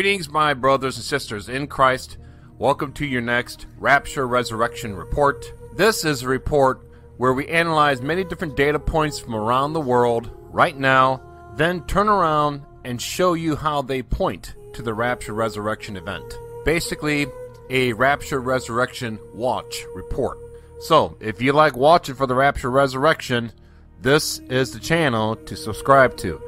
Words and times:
Greetings, 0.00 0.30
my 0.30 0.54
brothers 0.54 0.96
and 0.96 1.04
sisters 1.04 1.50
in 1.50 1.66
Christ. 1.66 2.16
Welcome 2.56 2.90
to 2.94 3.04
your 3.04 3.20
next 3.20 3.66
Rapture 3.76 4.26
Resurrection 4.26 4.96
Report. 4.96 5.52
This 5.76 6.06
is 6.06 6.22
a 6.22 6.26
report 6.26 6.80
where 7.18 7.34
we 7.34 7.46
analyze 7.48 8.00
many 8.00 8.24
different 8.24 8.56
data 8.56 8.78
points 8.78 9.18
from 9.18 9.34
around 9.34 9.74
the 9.74 9.80
world 9.82 10.30
right 10.52 10.74
now, 10.74 11.20
then 11.54 11.84
turn 11.84 12.08
around 12.08 12.62
and 12.82 12.98
show 12.98 13.34
you 13.34 13.54
how 13.56 13.82
they 13.82 14.00
point 14.00 14.54
to 14.72 14.80
the 14.80 14.94
Rapture 14.94 15.34
Resurrection 15.34 15.98
event. 15.98 16.32
Basically, 16.64 17.26
a 17.68 17.92
Rapture 17.92 18.40
Resurrection 18.40 19.18
watch 19.34 19.84
report. 19.94 20.38
So, 20.80 21.14
if 21.20 21.42
you 21.42 21.52
like 21.52 21.76
watching 21.76 22.14
for 22.14 22.26
the 22.26 22.34
Rapture 22.34 22.70
Resurrection, 22.70 23.52
this 24.00 24.38
is 24.48 24.72
the 24.72 24.80
channel 24.80 25.36
to 25.36 25.54
subscribe 25.54 26.16
to. 26.16 26.40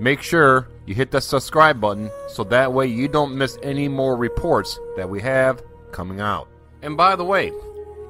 Make 0.00 0.22
sure 0.22 0.68
you 0.86 0.94
hit 0.94 1.10
that 1.10 1.22
subscribe 1.22 1.80
button 1.80 2.10
so 2.28 2.44
that 2.44 2.72
way 2.72 2.86
you 2.86 3.08
don't 3.08 3.36
miss 3.36 3.58
any 3.62 3.88
more 3.88 4.16
reports 4.16 4.78
that 4.96 5.10
we 5.10 5.20
have 5.22 5.62
coming 5.90 6.20
out. 6.20 6.48
And 6.82 6.96
by 6.96 7.16
the 7.16 7.24
way, 7.24 7.52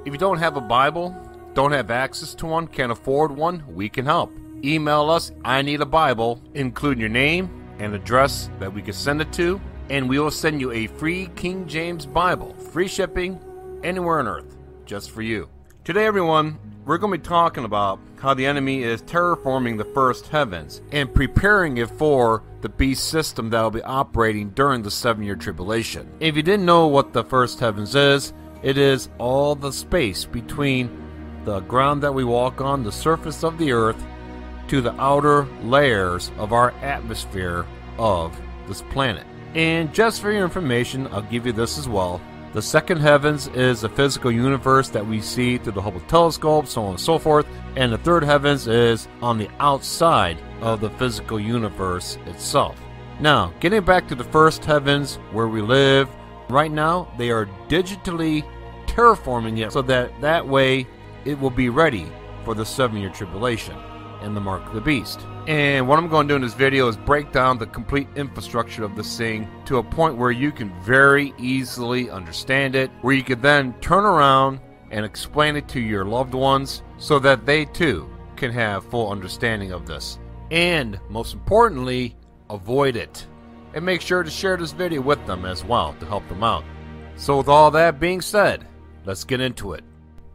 if 0.04 0.12
you 0.12 0.18
don't 0.18 0.38
have 0.38 0.56
a 0.56 0.60
Bible, 0.60 1.16
don't 1.54 1.72
have 1.72 1.90
access 1.90 2.34
to 2.36 2.46
one, 2.46 2.66
can't 2.66 2.92
afford 2.92 3.32
one, 3.32 3.64
we 3.74 3.88
can 3.88 4.04
help. 4.04 4.30
Email 4.62 5.08
us, 5.08 5.32
I 5.44 5.62
need 5.62 5.80
a 5.80 5.86
Bible, 5.86 6.42
include 6.54 6.98
your 6.98 7.08
name 7.08 7.48
and 7.78 7.94
address 7.94 8.50
that 8.58 8.72
we 8.72 8.82
can 8.82 8.92
send 8.92 9.22
it 9.22 9.32
to, 9.34 9.58
and 9.88 10.08
we 10.08 10.18
will 10.18 10.30
send 10.30 10.60
you 10.60 10.70
a 10.72 10.88
free 10.88 11.30
King 11.36 11.66
James 11.66 12.04
Bible, 12.04 12.52
free 12.54 12.88
shipping, 12.88 13.40
anywhere 13.82 14.18
on 14.18 14.28
earth, 14.28 14.56
just 14.84 15.10
for 15.10 15.22
you. 15.22 15.48
Today, 15.84 16.04
everyone, 16.04 16.58
we're 16.88 16.96
going 16.96 17.12
to 17.12 17.18
be 17.18 17.22
talking 17.22 17.64
about 17.64 18.00
how 18.18 18.32
the 18.32 18.46
enemy 18.46 18.82
is 18.82 19.02
terraforming 19.02 19.76
the 19.76 19.84
first 19.84 20.28
heavens 20.28 20.80
and 20.90 21.12
preparing 21.12 21.76
it 21.76 21.90
for 21.90 22.42
the 22.62 22.68
beast 22.70 23.10
system 23.10 23.50
that 23.50 23.60
will 23.60 23.70
be 23.70 23.82
operating 23.82 24.48
during 24.50 24.80
the 24.80 24.90
seven 24.90 25.22
year 25.22 25.36
tribulation. 25.36 26.10
If 26.18 26.34
you 26.34 26.42
didn't 26.42 26.64
know 26.64 26.86
what 26.86 27.12
the 27.12 27.24
first 27.24 27.60
heavens 27.60 27.94
is, 27.94 28.32
it 28.62 28.78
is 28.78 29.10
all 29.18 29.54
the 29.54 29.70
space 29.70 30.24
between 30.24 30.90
the 31.44 31.60
ground 31.60 32.02
that 32.04 32.14
we 32.14 32.24
walk 32.24 32.62
on, 32.62 32.82
the 32.82 32.90
surface 32.90 33.44
of 33.44 33.58
the 33.58 33.70
earth, 33.70 34.02
to 34.68 34.80
the 34.80 34.98
outer 34.98 35.44
layers 35.64 36.32
of 36.38 36.54
our 36.54 36.70
atmosphere 36.80 37.66
of 37.98 38.34
this 38.66 38.80
planet. 38.88 39.26
And 39.54 39.92
just 39.92 40.22
for 40.22 40.32
your 40.32 40.44
information, 40.44 41.06
I'll 41.08 41.20
give 41.20 41.44
you 41.44 41.52
this 41.52 41.76
as 41.76 41.86
well. 41.86 42.18
The 42.54 42.62
second 42.62 43.00
heavens 43.00 43.48
is 43.48 43.82
the 43.82 43.90
physical 43.90 44.32
universe 44.32 44.88
that 44.88 45.06
we 45.06 45.20
see 45.20 45.58
through 45.58 45.72
the 45.72 45.82
Hubble 45.82 46.00
telescope, 46.08 46.66
so 46.66 46.82
on 46.82 46.90
and 46.92 47.00
so 47.00 47.18
forth. 47.18 47.46
And 47.76 47.92
the 47.92 47.98
third 47.98 48.24
heavens 48.24 48.66
is 48.66 49.06
on 49.20 49.36
the 49.36 49.50
outside 49.60 50.38
of 50.62 50.80
the 50.80 50.90
physical 50.90 51.38
universe 51.38 52.16
itself. 52.26 52.80
Now, 53.20 53.52
getting 53.60 53.84
back 53.84 54.08
to 54.08 54.14
the 54.14 54.24
first 54.24 54.64
heavens 54.64 55.16
where 55.32 55.48
we 55.48 55.60
live, 55.60 56.08
right 56.48 56.70
now 56.70 57.12
they 57.18 57.30
are 57.30 57.46
digitally 57.68 58.48
terraforming 58.86 59.58
it 59.58 59.72
so 59.72 59.82
that 59.82 60.18
that 60.22 60.46
way 60.46 60.86
it 61.24 61.38
will 61.38 61.50
be 61.50 61.68
ready 61.68 62.10
for 62.44 62.54
the 62.54 62.64
seven 62.64 62.98
year 62.98 63.10
tribulation 63.10 63.76
and 64.22 64.34
the 64.34 64.40
mark 64.40 64.66
of 64.66 64.74
the 64.74 64.80
beast. 64.80 65.20
And 65.48 65.88
what 65.88 65.98
I'm 65.98 66.08
going 66.08 66.28
to 66.28 66.32
do 66.32 66.36
in 66.36 66.42
this 66.42 66.52
video 66.52 66.88
is 66.88 66.98
break 66.98 67.32
down 67.32 67.56
the 67.56 67.64
complete 67.64 68.06
infrastructure 68.16 68.84
of 68.84 68.94
this 68.94 69.16
thing 69.16 69.48
to 69.64 69.78
a 69.78 69.82
point 69.82 70.18
where 70.18 70.30
you 70.30 70.52
can 70.52 70.70
very 70.82 71.32
easily 71.38 72.10
understand 72.10 72.74
it, 72.74 72.90
where 73.00 73.14
you 73.14 73.24
can 73.24 73.40
then 73.40 73.72
turn 73.80 74.04
around 74.04 74.60
and 74.90 75.06
explain 75.06 75.56
it 75.56 75.66
to 75.68 75.80
your 75.80 76.04
loved 76.04 76.34
ones 76.34 76.82
so 76.98 77.18
that 77.20 77.46
they 77.46 77.64
too 77.64 78.10
can 78.36 78.50
have 78.50 78.84
full 78.90 79.10
understanding 79.10 79.72
of 79.72 79.86
this. 79.86 80.18
And 80.50 81.00
most 81.08 81.32
importantly, 81.32 82.14
avoid 82.50 82.94
it. 82.94 83.26
And 83.72 83.86
make 83.86 84.02
sure 84.02 84.22
to 84.22 84.30
share 84.30 84.58
this 84.58 84.72
video 84.72 85.00
with 85.00 85.24
them 85.26 85.46
as 85.46 85.64
well 85.64 85.96
to 85.98 86.04
help 86.04 86.28
them 86.28 86.44
out. 86.44 86.64
So, 87.16 87.38
with 87.38 87.48
all 87.48 87.70
that 87.70 87.98
being 87.98 88.20
said, 88.20 88.68
let's 89.06 89.24
get 89.24 89.40
into 89.40 89.72
it. 89.72 89.82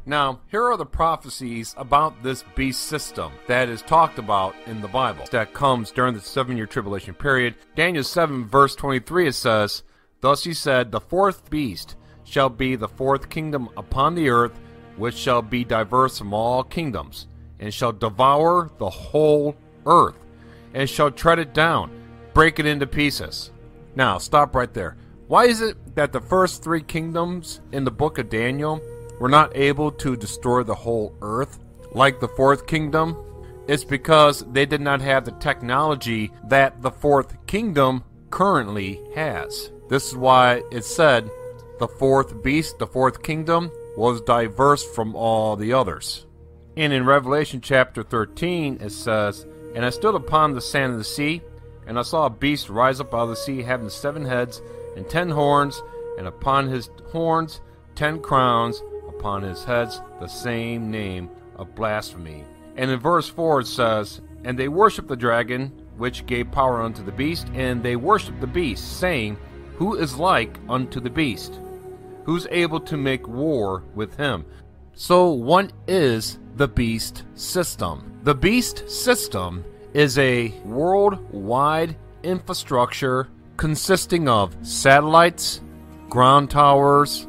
Now, 0.06 0.42
here 0.52 0.66
are 0.66 0.76
the 0.76 0.86
prophecies 0.86 1.74
about 1.78 2.24
this 2.24 2.44
beast 2.56 2.82
system 2.82 3.32
that 3.48 3.70
is 3.70 3.82
talked 3.82 4.20
about 4.20 4.54
in 4.66 4.82
the 4.82 4.88
Bible 4.90 5.24
that 5.32 5.54
comes 5.54 5.92
during 5.92 6.14
the 6.14 6.20
seven 6.20 6.58
year 6.58 6.66
tribulation 6.66 7.14
period. 7.14 7.56
Daniel 7.76 8.04
7, 8.04 8.46
verse 8.46 8.76
23, 8.76 9.28
it 9.30 9.34
says, 9.34 9.84
Thus 10.20 10.44
he 10.44 10.54
said, 10.54 10.92
The 10.92 11.00
fourth 11.00 11.50
beast 11.50 11.96
shall 12.26 12.50
be 12.50 12.76
the 12.76 12.90
fourth 12.90 13.30
kingdom 13.30 13.70
upon 13.78 14.16
the 14.16 14.30
earth, 14.30 14.60
which 14.98 15.16
shall 15.16 15.42
be 15.42 15.64
diverse 15.64 16.18
from 16.18 16.34
all 16.34 16.66
kingdoms, 16.66 17.28
and 17.60 17.74
shall 17.74 17.94
devour 17.94 18.72
the 18.80 18.90
whole 18.90 19.56
earth, 19.86 20.20
and 20.74 20.90
shall 20.90 21.12
tread 21.12 21.40
it 21.40 21.54
down, 21.54 21.90
break 22.34 22.60
it 22.60 22.66
into 22.66 22.86
pieces. 22.86 23.52
Now, 23.96 24.18
stop 24.18 24.54
right 24.54 24.74
there. 24.74 24.98
Why 25.28 25.46
is 25.46 25.62
it 25.62 25.96
that 25.96 26.12
the 26.12 26.20
first 26.20 26.62
three 26.62 26.82
kingdoms 26.82 27.62
in 27.72 27.86
the 27.86 27.92
book 27.92 28.18
of 28.18 28.30
Daniel 28.30 28.82
were 29.24 29.30
not 29.30 29.56
able 29.56 29.90
to 29.90 30.18
destroy 30.18 30.64
the 30.64 30.76
whole 30.76 31.16
earth 31.22 31.60
like 31.94 32.20
the 32.20 32.28
fourth 32.28 32.68
kingdom, 32.68 33.16
it's 33.70 33.86
because 33.86 34.42
they 34.52 34.66
did 34.66 34.82
not 34.82 35.00
have 35.00 35.24
the 35.24 35.32
technology 35.32 36.30
that 36.50 36.82
the 36.82 36.92
fourth 36.92 37.34
kingdom 37.48 38.04
currently 38.32 39.00
has. 39.16 39.72
This 39.88 40.10
is 40.10 40.18
why 40.18 40.62
it 40.74 40.84
said 40.84 41.32
the 41.80 41.88
fourth 41.88 42.44
beast, 42.44 42.80
the 42.80 42.86
fourth 42.86 43.24
kingdom, 43.24 43.72
was 43.96 44.20
diverse 44.20 44.84
from 44.84 45.16
all 45.16 45.56
the 45.56 45.72
others. 45.72 46.26
And 46.76 46.92
in 46.92 47.06
Revelation 47.06 47.62
chapter 47.62 48.04
13, 48.04 48.80
it 48.82 48.90
says, 48.90 49.48
And 49.74 49.86
I 49.86 49.90
stood 49.92 50.16
upon 50.16 50.52
the 50.52 50.60
sand 50.60 50.92
of 50.92 50.98
the 50.98 51.06
sea, 51.06 51.42
and 51.88 51.98
I 51.98 52.02
saw 52.02 52.26
a 52.26 52.30
beast 52.30 52.68
rise 52.68 53.00
up 53.00 53.14
out 53.14 53.22
of 53.22 53.30
the 53.30 53.36
sea, 53.38 53.62
having 53.62 53.88
seven 53.88 54.26
heads 54.26 54.62
and 54.98 55.10
ten 55.10 55.30
horns, 55.30 55.82
and 56.18 56.28
upon 56.28 56.68
his 56.68 56.90
horns 57.14 57.62
ten 57.96 58.20
crowns, 58.20 58.82
upon 59.24 59.42
his 59.42 59.64
heads 59.64 60.02
the 60.20 60.28
same 60.28 60.92
name 60.92 61.30
of 61.56 61.74
blasphemy. 61.76 62.44
And 62.76 62.92
in 62.92 63.00
verse 63.00 63.30
4 63.30 63.62
it 63.62 63.68
says, 63.68 64.20
And 64.44 64.60
they 64.60 64.68
worshipped 64.68 65.08
the 65.08 65.16
dragon, 65.16 65.72
which 65.96 66.26
gave 66.26 66.52
power 66.52 66.82
unto 66.82 67.02
the 67.02 67.12
beast, 67.14 67.48
and 67.54 67.82
they 67.82 67.96
worshipped 67.96 68.42
the 68.42 68.48
beast, 68.48 69.00
saying, 69.00 69.38
Who 69.78 69.96
is 69.96 70.18
like 70.18 70.60
unto 70.68 71.00
the 71.00 71.10
beast? 71.10 71.62
Who's 72.26 72.48
able 72.52 72.82
to 72.82 72.98
make 72.98 73.26
war 73.26 73.86
with 73.96 74.14
him? 74.18 74.46
So, 74.94 75.30
what 75.30 75.72
is 75.88 76.40
the 76.58 76.68
beast 76.68 77.24
system? 77.36 78.20
The 78.24 78.36
beast 78.36 78.90
system 78.90 79.64
is 79.94 80.18
a 80.18 80.50
worldwide 80.66 81.96
infrastructure 82.24 83.30
consisting 83.56 84.28
of 84.28 84.54
satellites, 84.64 85.62
ground 86.10 86.50
towers, 86.52 87.26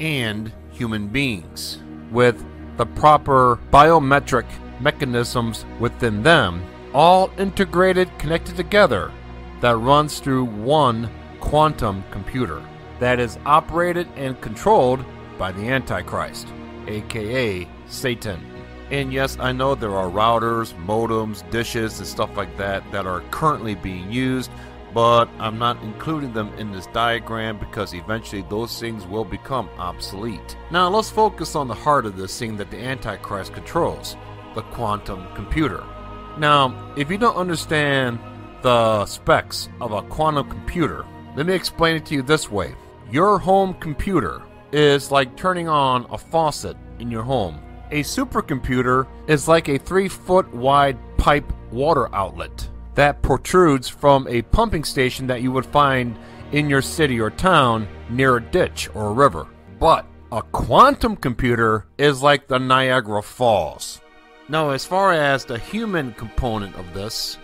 and 0.00 0.52
human 0.78 1.08
beings 1.08 1.78
with 2.12 2.42
the 2.76 2.86
proper 2.86 3.58
biometric 3.72 4.46
mechanisms 4.80 5.66
within 5.80 6.22
them, 6.22 6.62
all 6.94 7.30
integrated, 7.36 8.08
connected 8.18 8.56
together, 8.56 9.12
that 9.60 9.76
runs 9.76 10.20
through 10.20 10.44
one 10.44 11.10
quantum 11.40 12.04
computer 12.10 12.62
that 13.00 13.18
is 13.18 13.38
operated 13.44 14.08
and 14.16 14.40
controlled 14.40 15.04
by 15.36 15.52
the 15.52 15.68
Antichrist, 15.68 16.46
aka 16.86 17.68
Satan. 17.86 18.40
And 18.90 19.12
yes, 19.12 19.36
I 19.38 19.52
know 19.52 19.74
there 19.74 19.94
are 19.94 20.08
routers, 20.08 20.72
modems, 20.86 21.48
dishes, 21.50 21.98
and 21.98 22.08
stuff 22.08 22.36
like 22.36 22.56
that 22.56 22.82
that 22.90 23.06
are 23.06 23.20
currently 23.30 23.74
being 23.74 24.10
used 24.10 24.50
but 24.94 25.28
I'm 25.38 25.58
not 25.58 25.82
including 25.82 26.32
them 26.32 26.52
in 26.54 26.72
this 26.72 26.86
diagram 26.88 27.58
because 27.58 27.94
eventually 27.94 28.44
those 28.48 28.78
things 28.80 29.06
will 29.06 29.24
become 29.24 29.68
obsolete. 29.78 30.56
Now 30.70 30.88
let's 30.88 31.10
focus 31.10 31.54
on 31.54 31.68
the 31.68 31.74
heart 31.74 32.06
of 32.06 32.16
this 32.16 32.38
thing 32.38 32.56
that 32.56 32.70
the 32.70 32.78
Antichrist 32.78 33.52
controls, 33.52 34.16
the 34.54 34.62
quantum 34.62 35.26
computer. 35.34 35.84
Now, 36.38 36.92
if 36.96 37.10
you 37.10 37.18
don't 37.18 37.36
understand 37.36 38.18
the 38.62 39.04
specs 39.06 39.68
of 39.80 39.92
a 39.92 40.02
quantum 40.02 40.48
computer, 40.48 41.04
let 41.36 41.46
me 41.46 41.54
explain 41.54 41.96
it 41.96 42.06
to 42.06 42.14
you 42.14 42.22
this 42.22 42.50
way. 42.50 42.74
Your 43.10 43.38
home 43.38 43.74
computer 43.74 44.42
is 44.72 45.10
like 45.10 45.36
turning 45.36 45.68
on 45.68 46.06
a 46.10 46.18
faucet 46.18 46.76
in 46.98 47.10
your 47.10 47.22
home. 47.22 47.60
A 47.90 48.02
supercomputer 48.02 49.06
is 49.26 49.48
like 49.48 49.68
a 49.68 49.78
three 49.78 50.08
foot 50.08 50.52
wide 50.54 50.98
pipe 51.16 51.50
water 51.72 52.14
outlet 52.14 52.68
that 52.98 53.22
protrudes 53.22 53.88
from 53.88 54.26
a 54.26 54.42
pumping 54.42 54.82
station 54.82 55.28
that 55.28 55.40
you 55.40 55.52
would 55.52 55.64
find 55.64 56.18
in 56.50 56.68
your 56.68 56.82
city 56.82 57.20
or 57.20 57.30
town 57.30 57.86
near 58.10 58.38
a 58.38 58.42
ditch 58.42 58.90
or 58.92 59.06
a 59.06 59.12
river. 59.12 59.46
But 59.78 60.04
a 60.32 60.42
quantum 60.42 61.14
computer 61.14 61.86
is 61.96 62.24
like 62.24 62.48
the 62.48 62.58
Niagara 62.58 63.22
Falls. 63.22 64.00
Now, 64.48 64.70
as 64.70 64.84
far 64.84 65.12
as 65.12 65.44
the 65.44 65.60
human 65.60 66.12
component 66.14 66.74
of 66.74 66.92
this, 66.92 67.38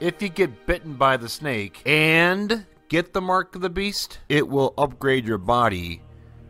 if 0.00 0.22
you 0.22 0.30
get 0.30 0.64
bitten 0.64 0.94
by 0.94 1.18
the 1.18 1.28
snake 1.28 1.82
and 1.84 2.64
get 2.88 3.12
the 3.12 3.20
mark 3.20 3.54
of 3.56 3.60
the 3.60 3.68
beast, 3.68 4.20
it 4.30 4.48
will 4.48 4.72
upgrade 4.78 5.26
your 5.26 5.36
body 5.36 6.00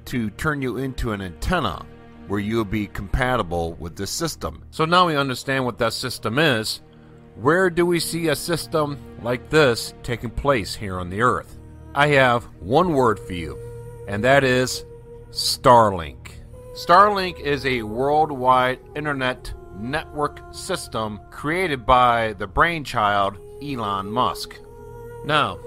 to 0.05 0.31
turn 0.31 0.63
you 0.63 0.77
into 0.77 1.11
an 1.11 1.23
antenna 1.23 1.85
where 2.29 2.39
you'll 2.39 2.65
be 2.65 2.87
compatible 2.87 3.73
with 3.81 3.97
this 3.97 4.13
system. 4.13 4.63
So 4.71 4.85
now 4.85 5.09
we 5.09 5.17
understand 5.17 5.65
what 5.65 5.79
that 5.79 5.93
system 5.93 6.39
is. 6.39 6.83
Where 7.41 7.71
do 7.71 7.87
we 7.87 8.01
see 8.01 8.29
a 8.29 8.35
system 8.35 8.99
like 9.23 9.49
this 9.49 9.95
taking 10.03 10.31
place 10.31 10.75
here 10.75 10.99
on 10.99 11.09
the 11.09 11.23
Earth? 11.23 11.57
I 11.95 12.09
have 12.09 12.43
one 12.59 12.95
word 12.95 13.21
for 13.21 13.33
you, 13.33 13.57
and 14.09 14.25
that 14.25 14.43
is 14.43 14.85
Starlink. 15.31 16.33
Starlink 16.75 17.39
is 17.39 17.65
a 17.65 17.83
worldwide 17.83 18.81
internet 18.97 19.55
network 19.79 20.41
system 20.53 21.21
created 21.31 21.87
by 21.87 22.33
the 22.39 22.47
brainchild 22.49 23.39
Elon 23.63 24.11
Musk. 24.11 24.59
Now, 25.25 25.61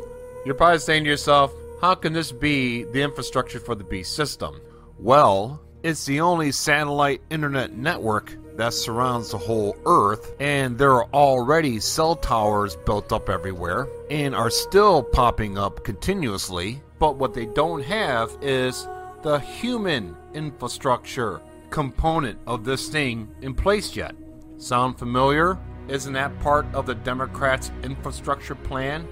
you're 0.46 0.56
probably 0.56 0.80
saying 0.80 1.06
to 1.06 1.10
yourself, 1.10 1.54
how 1.80 1.96
can 1.96 2.12
this 2.12 2.34
be 2.34 2.84
the 2.84 3.02
infrastructure 3.02 3.62
for 3.62 3.76
the 3.76 3.86
beast 3.86 4.14
system? 4.14 4.60
Well, 5.00 5.62
it's 5.84 6.06
the 6.06 6.20
only 6.20 6.52
satellite 6.52 7.22
internet 7.30 7.72
network 7.72 8.36
that 8.58 8.74
surrounds 8.74 9.32
the 9.32 9.38
whole 9.38 9.76
Earth, 9.86 10.34
and 10.40 10.78
there 10.78 10.92
are 10.92 11.08
already 11.14 11.80
cell 11.80 12.16
towers 12.16 12.76
built 12.76 13.12
up 13.12 13.30
everywhere 13.30 13.88
and 14.10 14.36
are 14.36 14.50
still 14.50 15.04
popping 15.04 15.58
up 15.58 15.84
continuously. 15.84 16.82
But 17.00 17.16
what 17.16 17.34
they 17.34 17.46
don't 17.48 17.84
have 17.84 18.38
is 18.42 18.88
the 19.24 19.40
human 19.40 20.16
infrastructure 20.34 21.42
component 21.70 22.40
of 22.46 22.66
this 22.66 22.90
thing 22.90 23.34
in 23.42 23.54
place 23.54 23.96
yet. 23.96 24.16
Sound 24.58 25.00
familiar? 25.00 25.58
Isn't 25.88 26.14
that 26.14 26.40
part 26.42 26.66
of 26.74 26.86
the 26.86 26.96
Democrats' 26.96 27.72
infrastructure 27.84 28.56
plan? 28.56 29.08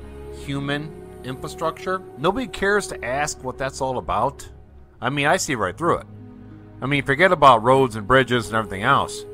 Human 0.46 0.92
infrastructure? 1.24 2.02
Nobody 2.18 2.48
cares 2.48 2.88
to 2.88 3.04
ask 3.04 3.44
what 3.44 3.58
that's 3.58 3.82
all 3.82 3.98
about. 3.98 4.48
I 5.02 5.10
mean, 5.10 5.26
I 5.26 5.38
see 5.38 5.56
right 5.56 5.78
through 5.78 6.00
it. 6.00 6.08
I 6.82 6.86
mean, 6.86 7.04
forget 7.04 7.32
about 7.32 7.64
roads 7.64 7.96
and 7.96 8.08
bridges 8.08 8.48
and 8.48 8.56
everything 8.56 8.84
else. 8.84 9.26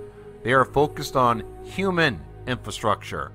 They 0.45 0.53
are 0.53 0.63
focused 0.63 1.15
on 1.15 1.43
human 1.63 2.21
infrastructure. 2.45 3.31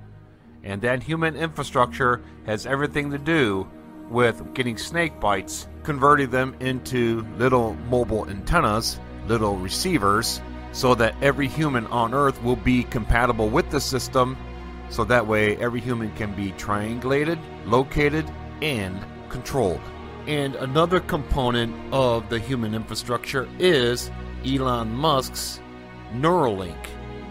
And 0.62 0.80
that 0.82 1.02
human 1.02 1.34
infrastructure 1.34 2.22
has 2.46 2.66
everything 2.66 3.10
to 3.10 3.18
do 3.18 3.68
with 4.08 4.54
getting 4.54 4.78
snake 4.78 5.18
bites, 5.18 5.66
converting 5.82 6.30
them 6.30 6.54
into 6.60 7.26
little 7.36 7.74
mobile 7.90 8.30
antennas, 8.30 9.00
little 9.26 9.56
receivers, 9.56 10.40
so 10.70 10.94
that 10.94 11.16
every 11.20 11.48
human 11.48 11.88
on 11.88 12.14
Earth 12.14 12.40
will 12.44 12.54
be 12.54 12.84
compatible 12.84 13.48
with 13.48 13.68
the 13.70 13.80
system, 13.80 14.36
so 14.88 15.02
that 15.02 15.26
way 15.26 15.56
every 15.56 15.80
human 15.80 16.12
can 16.12 16.32
be 16.36 16.52
triangulated, 16.52 17.40
located, 17.66 18.30
and 18.62 19.04
controlled. 19.30 19.80
And 20.28 20.54
another 20.54 21.00
component 21.00 21.74
of 21.92 22.28
the 22.28 22.38
human 22.38 22.72
infrastructure 22.72 23.48
is 23.58 24.12
Elon 24.46 24.92
Musk's 24.94 25.60
Neuralink 26.14 26.76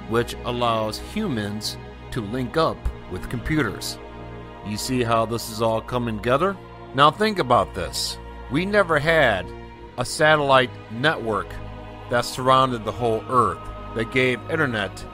which 0.09 0.35
allows 0.45 0.99
humans 1.13 1.77
to 2.11 2.21
link 2.21 2.57
up 2.57 2.77
with 3.11 3.29
computers. 3.29 3.97
You 4.67 4.77
see 4.77 5.03
how 5.03 5.25
this 5.25 5.49
is 5.49 5.61
all 5.61 5.81
coming 5.81 6.17
together? 6.17 6.57
Now 6.93 7.11
think 7.11 7.39
about 7.39 7.73
this. 7.73 8.17
We 8.51 8.65
never 8.65 8.99
had 8.99 9.45
a 9.97 10.05
satellite 10.05 10.71
network 10.91 11.47
that 12.09 12.25
surrounded 12.25 12.83
the 12.83 12.91
whole 12.91 13.23
Earth, 13.29 13.59
that 13.95 14.11
gave 14.11 14.39
internet 14.49 15.05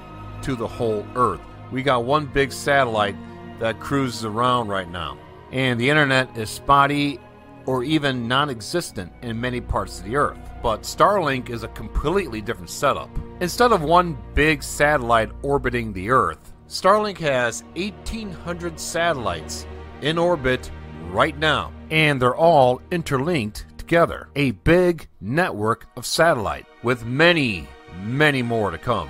to 0.44 0.56
the 0.56 0.68
whole 0.68 1.06
Earth. 1.16 1.42
We 1.72 1.84
got 1.84 2.06
one 2.06 2.26
big 2.26 2.52
satellite 2.52 3.16
that 3.60 3.80
cruises 3.80 4.26
around 4.26 4.70
right 4.70 4.90
now. 4.90 5.18
And 5.52 5.80
the 5.80 5.90
internet 5.90 6.38
is 6.38 6.50
spotty 6.50 7.20
or 7.66 7.84
even 7.84 8.28
non 8.28 8.50
existent 8.50 9.12
in 9.22 9.40
many 9.40 9.62
parts 9.62 10.00
of 10.00 10.06
the 10.06 10.16
Earth. 10.16 10.38
But 10.62 10.84
Starlink 10.84 11.50
is 11.50 11.64
a 11.64 11.70
completely 11.70 12.42
different 12.42 12.70
setup. 12.70 13.10
Instead 13.42 13.72
of 13.72 13.82
one 13.82 14.18
big 14.34 14.64
satellite 14.64 15.32
orbiting 15.42 15.94
the 15.94 16.10
Earth, 16.10 16.54
Starlink 16.68 17.18
has 17.20 17.64
1,800 17.76 18.80
satellites 18.80 19.68
in 20.02 20.18
orbit 20.18 20.72
right 21.10 21.38
now, 21.38 21.72
and 21.92 22.22
they're 22.22 22.36
all 22.36 22.82
interlinked 22.92 23.66
together. 23.78 24.30
A 24.36 24.52
big 24.52 25.08
network 25.22 25.88
of 25.96 26.06
satellite 26.06 26.66
with 26.84 27.06
many, 27.06 27.68
many 28.04 28.42
more 28.42 28.72
to 28.72 28.78
come. 28.78 29.10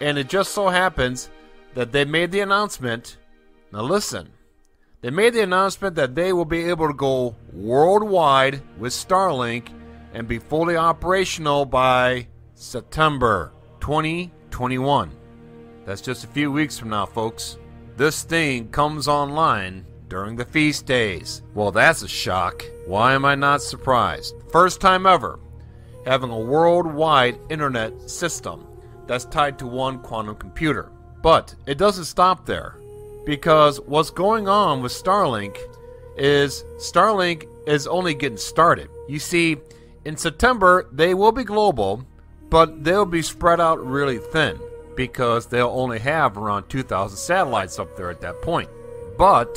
And 0.00 0.18
it 0.18 0.28
just 0.28 0.52
so 0.52 0.68
happens 0.68 1.30
that 1.74 1.92
they 1.92 2.04
made 2.04 2.32
the 2.32 2.40
announcement. 2.40 3.18
Now, 3.72 3.82
listen, 3.82 4.30
they 5.00 5.10
made 5.10 5.32
the 5.32 5.42
announcement 5.42 5.94
that 5.94 6.14
they 6.14 6.32
will 6.32 6.44
be 6.44 6.64
able 6.64 6.86
to 6.86 6.94
go 6.94 7.34
worldwide 7.52 8.62
with 8.78 8.92
Starlink 8.92 9.68
and 10.12 10.28
be 10.28 10.38
fully 10.38 10.76
operational 10.76 11.64
by 11.64 12.26
September 12.54 13.52
2021. 13.80 15.10
That's 15.86 16.02
just 16.02 16.24
a 16.24 16.28
few 16.28 16.52
weeks 16.52 16.78
from 16.78 16.90
now, 16.90 17.06
folks. 17.06 17.56
This 17.96 18.22
thing 18.22 18.68
comes 18.68 19.08
online 19.08 19.86
during 20.08 20.36
the 20.36 20.44
feast 20.44 20.84
days. 20.84 21.42
Well, 21.54 21.72
that's 21.72 22.02
a 22.02 22.08
shock. 22.08 22.64
Why 22.86 23.14
am 23.14 23.24
I 23.24 23.34
not 23.34 23.62
surprised? 23.62 24.34
First 24.50 24.80
time 24.80 25.06
ever 25.06 25.38
having 26.04 26.30
a 26.30 26.38
worldwide 26.38 27.38
internet 27.50 28.10
system 28.10 28.66
that's 29.06 29.26
tied 29.26 29.58
to 29.58 29.66
one 29.66 29.98
quantum 30.00 30.34
computer. 30.36 30.90
But 31.22 31.54
it 31.66 31.78
doesn't 31.78 32.06
stop 32.06 32.46
there 32.46 32.79
because 33.24 33.80
what's 33.80 34.10
going 34.10 34.48
on 34.48 34.82
with 34.82 34.92
Starlink 34.92 35.58
is 36.16 36.64
Starlink 36.76 37.46
is 37.66 37.86
only 37.86 38.14
getting 38.14 38.38
started. 38.38 38.88
You 39.08 39.18
see, 39.18 39.56
in 40.04 40.16
September, 40.16 40.88
they 40.92 41.14
will 41.14 41.32
be 41.32 41.44
global, 41.44 42.04
but 42.48 42.82
they'll 42.84 43.04
be 43.04 43.22
spread 43.22 43.60
out 43.60 43.84
really 43.84 44.18
thin 44.18 44.58
because 44.96 45.46
they'll 45.46 45.68
only 45.68 45.98
have 45.98 46.36
around 46.36 46.68
2,000 46.68 47.16
satellites 47.16 47.78
up 47.78 47.96
there 47.96 48.10
at 48.10 48.20
that 48.20 48.42
point. 48.42 48.68
But 49.16 49.56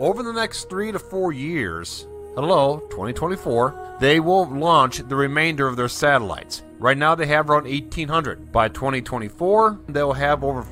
over 0.00 0.22
the 0.22 0.32
next 0.32 0.68
three 0.68 0.90
to 0.92 0.98
four 0.98 1.32
years, 1.32 2.06
hello, 2.34 2.80
2024, 2.90 3.96
they 4.00 4.18
will 4.20 4.46
launch 4.46 4.98
the 4.98 5.16
remainder 5.16 5.68
of 5.68 5.76
their 5.76 5.88
satellites. 5.88 6.62
Right 6.78 6.98
now, 6.98 7.14
they 7.14 7.26
have 7.26 7.48
around 7.48 7.64
1,800. 7.64 8.50
By 8.50 8.68
2024, 8.68 9.80
they'll 9.88 10.12
have 10.12 10.42
over 10.42 10.62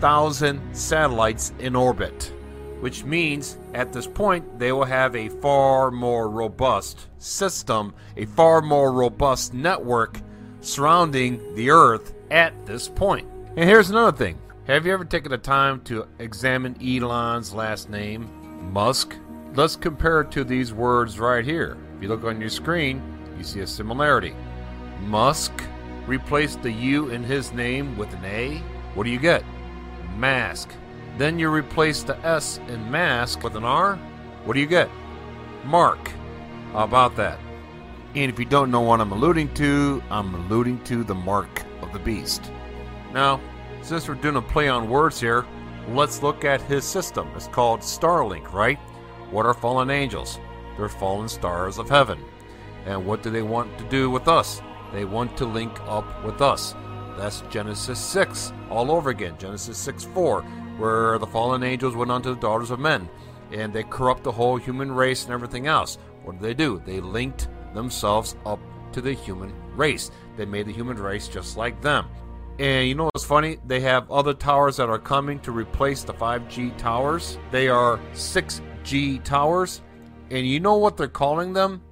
40,000 0.00 0.74
satellites 0.74 1.52
in 1.58 1.76
orbit 1.76 2.32
which 2.80 3.04
means 3.04 3.58
at 3.74 3.92
this 3.92 4.06
point 4.06 4.58
they 4.58 4.72
will 4.72 4.86
have 4.86 5.14
a 5.14 5.28
far 5.28 5.90
more 5.90 6.30
robust 6.30 7.08
system, 7.18 7.92
a 8.16 8.24
far 8.24 8.62
more 8.62 8.90
robust 8.90 9.52
network 9.52 10.18
surrounding 10.62 11.54
the 11.54 11.68
Earth 11.68 12.14
at 12.30 12.54
this 12.64 12.88
point. 12.88 13.28
And 13.56 13.68
here's 13.68 13.90
another 13.90 14.16
thing 14.16 14.38
have 14.66 14.86
you 14.86 14.94
ever 14.94 15.04
taken 15.04 15.30
the 15.30 15.36
time 15.36 15.82
to 15.82 16.08
examine 16.18 16.74
Elon's 16.82 17.52
last 17.52 17.90
name, 17.90 18.30
Musk? 18.72 19.14
Let's 19.52 19.76
compare 19.76 20.22
it 20.22 20.30
to 20.30 20.44
these 20.44 20.72
words 20.72 21.18
right 21.18 21.44
here. 21.44 21.76
If 21.96 22.02
you 22.02 22.08
look 22.08 22.24
on 22.24 22.40
your 22.40 22.48
screen, 22.48 23.02
you 23.36 23.44
see 23.44 23.60
a 23.60 23.66
similarity. 23.66 24.34
Musk 25.02 25.52
replaced 26.06 26.62
the 26.62 26.72
U 26.72 27.10
in 27.10 27.22
his 27.22 27.52
name 27.52 27.98
with 27.98 28.10
an 28.14 28.24
A. 28.24 28.62
What 28.94 29.04
do 29.04 29.10
you 29.10 29.18
get? 29.18 29.44
Mask. 30.16 30.70
Then 31.18 31.38
you 31.38 31.50
replace 31.50 32.02
the 32.02 32.18
S 32.26 32.58
in 32.68 32.90
mask 32.90 33.42
with 33.42 33.56
an 33.56 33.64
R. 33.64 33.96
What 34.44 34.54
do 34.54 34.60
you 34.60 34.66
get? 34.66 34.90
Mark. 35.64 36.10
How 36.72 36.84
about 36.84 37.16
that? 37.16 37.38
And 38.14 38.30
if 38.30 38.38
you 38.38 38.44
don't 38.44 38.70
know 38.70 38.80
what 38.80 39.00
I'm 39.00 39.12
alluding 39.12 39.54
to, 39.54 40.02
I'm 40.10 40.34
alluding 40.34 40.82
to 40.84 41.04
the 41.04 41.14
mark 41.14 41.62
of 41.82 41.92
the 41.92 41.98
beast. 41.98 42.50
Now, 43.12 43.40
since 43.82 44.08
we're 44.08 44.14
doing 44.14 44.36
a 44.36 44.42
play 44.42 44.68
on 44.68 44.90
words 44.90 45.20
here, 45.20 45.46
let's 45.88 46.22
look 46.22 46.44
at 46.44 46.60
his 46.62 46.84
system. 46.84 47.28
It's 47.36 47.48
called 47.48 47.80
Starlink, 47.80 48.52
right? 48.52 48.78
What 49.30 49.46
are 49.46 49.54
fallen 49.54 49.90
angels? 49.90 50.40
They're 50.76 50.88
fallen 50.88 51.28
stars 51.28 51.78
of 51.78 51.88
heaven. 51.88 52.24
And 52.86 53.06
what 53.06 53.22
do 53.22 53.30
they 53.30 53.42
want 53.42 53.76
to 53.78 53.84
do 53.84 54.10
with 54.10 54.26
us? 54.26 54.62
They 54.92 55.04
want 55.04 55.36
to 55.36 55.44
link 55.44 55.78
up 55.82 56.24
with 56.24 56.40
us. 56.40 56.74
That's 57.20 57.42
Genesis 57.50 57.98
6 57.98 58.52
all 58.70 58.90
over 58.90 59.10
again. 59.10 59.36
Genesis 59.38 59.76
6 59.76 60.04
4 60.04 60.42
where 60.80 61.18
the 61.18 61.26
fallen 61.26 61.62
angels 61.62 61.94
went 61.94 62.10
unto 62.10 62.34
the 62.34 62.40
daughters 62.40 62.70
of 62.70 62.80
men, 62.80 63.06
and 63.52 63.70
they 63.70 63.82
corrupt 63.82 64.24
the 64.24 64.32
whole 64.32 64.56
human 64.56 64.90
race 64.90 65.24
and 65.24 65.32
everything 65.32 65.66
else. 65.66 65.98
What 66.24 66.38
did 66.38 66.42
they 66.42 66.54
do? 66.54 66.82
They 66.86 67.00
linked 67.00 67.48
themselves 67.74 68.34
up 68.46 68.58
to 68.92 69.02
the 69.02 69.12
human 69.12 69.52
race. 69.76 70.10
They 70.36 70.46
made 70.46 70.66
the 70.66 70.72
human 70.72 70.96
race 70.96 71.28
just 71.28 71.58
like 71.58 71.82
them. 71.82 72.06
And 72.58 72.88
you 72.88 72.94
know 72.94 73.10
what's 73.12 73.24
funny? 73.24 73.58
They 73.66 73.80
have 73.80 74.10
other 74.10 74.32
towers 74.32 74.78
that 74.78 74.88
are 74.88 74.98
coming 74.98 75.38
to 75.40 75.52
replace 75.52 76.02
the 76.02 76.14
5G 76.14 76.76
towers. 76.78 77.38
They 77.50 77.68
are 77.68 77.98
6G 78.14 79.22
towers. 79.22 79.82
And 80.30 80.46
you 80.46 80.60
know 80.60 80.76
what 80.76 80.96
they're 80.96 81.08
calling 81.08 81.52
them? 81.52 81.82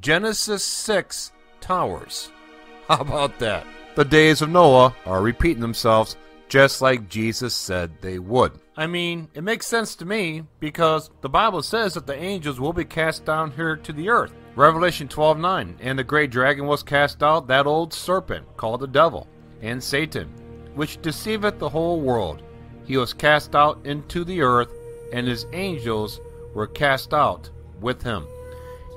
Genesis 0.00 0.64
6 0.64 1.32
towers. 1.60 2.32
How 2.88 3.00
about 3.00 3.38
that? 3.40 3.66
The 3.96 4.04
days 4.04 4.40
of 4.40 4.50
Noah 4.50 4.94
are 5.04 5.20
repeating 5.20 5.60
themselves 5.60 6.16
just 6.48 6.80
like 6.80 7.08
Jesus 7.08 7.54
said 7.54 7.90
they 8.00 8.18
would. 8.18 8.52
I 8.76 8.86
mean, 8.86 9.28
it 9.34 9.42
makes 9.42 9.66
sense 9.66 9.94
to 9.96 10.04
me 10.04 10.44
because 10.58 11.10
the 11.20 11.28
Bible 11.28 11.62
says 11.62 11.94
that 11.94 12.06
the 12.06 12.16
angels 12.16 12.60
will 12.60 12.72
be 12.72 12.84
cast 12.84 13.24
down 13.24 13.50
here 13.50 13.76
to 13.76 13.92
the 13.92 14.08
earth. 14.08 14.32
Revelation 14.56 15.08
12:9, 15.08 15.76
and 15.80 15.98
the 15.98 16.04
great 16.04 16.30
dragon 16.30 16.66
was 16.66 16.82
cast 16.82 17.22
out, 17.22 17.46
that 17.48 17.66
old 17.66 17.92
serpent 17.92 18.46
called 18.56 18.80
the 18.80 18.86
devil 18.86 19.26
and 19.60 19.82
Satan, 19.82 20.28
which 20.74 21.02
deceiveth 21.02 21.58
the 21.58 21.68
whole 21.68 22.00
world. 22.00 22.42
He 22.84 22.96
was 22.96 23.12
cast 23.12 23.54
out 23.54 23.78
into 23.84 24.24
the 24.24 24.42
earth, 24.42 24.72
and 25.12 25.26
his 25.26 25.46
angels 25.52 26.20
were 26.54 26.66
cast 26.66 27.12
out 27.12 27.50
with 27.80 28.02
him. 28.02 28.26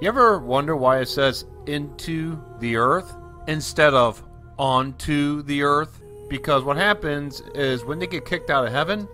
You 0.02 0.08
ever 0.08 0.40
wonder 0.40 0.76
why 0.76 1.00
it 1.00 1.08
says 1.08 1.46
into 1.68 2.40
the 2.60 2.76
earth 2.76 3.16
instead 3.48 3.94
of 3.94 4.24
onto 4.58 5.42
the 5.44 5.64
earth? 5.64 6.02
Because 6.30 6.64
what 6.64 6.78
happens 6.78 7.42
is 7.54 7.86
when 7.86 8.00
they 8.00 8.08
get 8.08 8.26
kicked 8.26 8.50
out 8.50 8.66
of 8.66 8.72
heaven, 8.72 9.08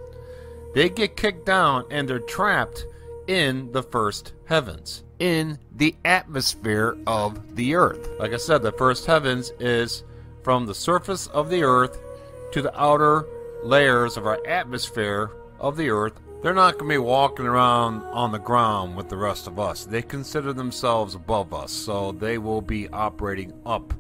they 0.74 0.90
get 0.90 1.18
kicked 1.18 1.46
down 1.46 1.86
and 1.90 2.08
they're 2.08 2.20
trapped 2.20 2.86
in 3.28 3.72
the 3.72 3.84
first 3.84 4.34
heavens, 4.46 5.04
in 5.20 5.58
the 5.76 5.96
atmosphere 6.06 6.98
of 7.06 7.56
the 7.56 7.76
earth. 7.76 8.10
Like 8.20 8.34
I 8.34 8.38
said, 8.38 8.62
the 8.62 8.72
first 8.72 9.06
heavens 9.06 9.52
is 9.60 10.04
from 10.44 10.66
the 10.66 10.74
surface 10.74 11.28
of 11.28 11.50
the 11.50 11.64
earth 11.64 12.02
to 12.54 12.62
the 12.62 12.80
outer 12.80 13.26
layers 13.64 14.18
of 14.18 14.26
our 14.26 14.40
atmosphere 14.48 15.32
of 15.60 15.78
the 15.78 15.90
earth. 15.90 16.14
They're 16.42 16.54
not 16.54 16.78
going 16.78 16.90
to 16.90 16.96
be 16.96 16.98
walking 16.98 17.46
around 17.46 18.04
on 18.06 18.32
the 18.32 18.40
ground 18.40 18.96
with 18.96 19.10
the 19.10 19.18
rest 19.18 19.46
of 19.46 19.60
us. 19.60 19.84
They 19.84 20.02
consider 20.02 20.54
themselves 20.54 21.14
above 21.14 21.54
us, 21.54 21.72
so 21.72 22.14
they 22.14 22.38
will 22.38 22.62
be 22.62 22.88
operating 22.90 23.54
up 23.66 23.94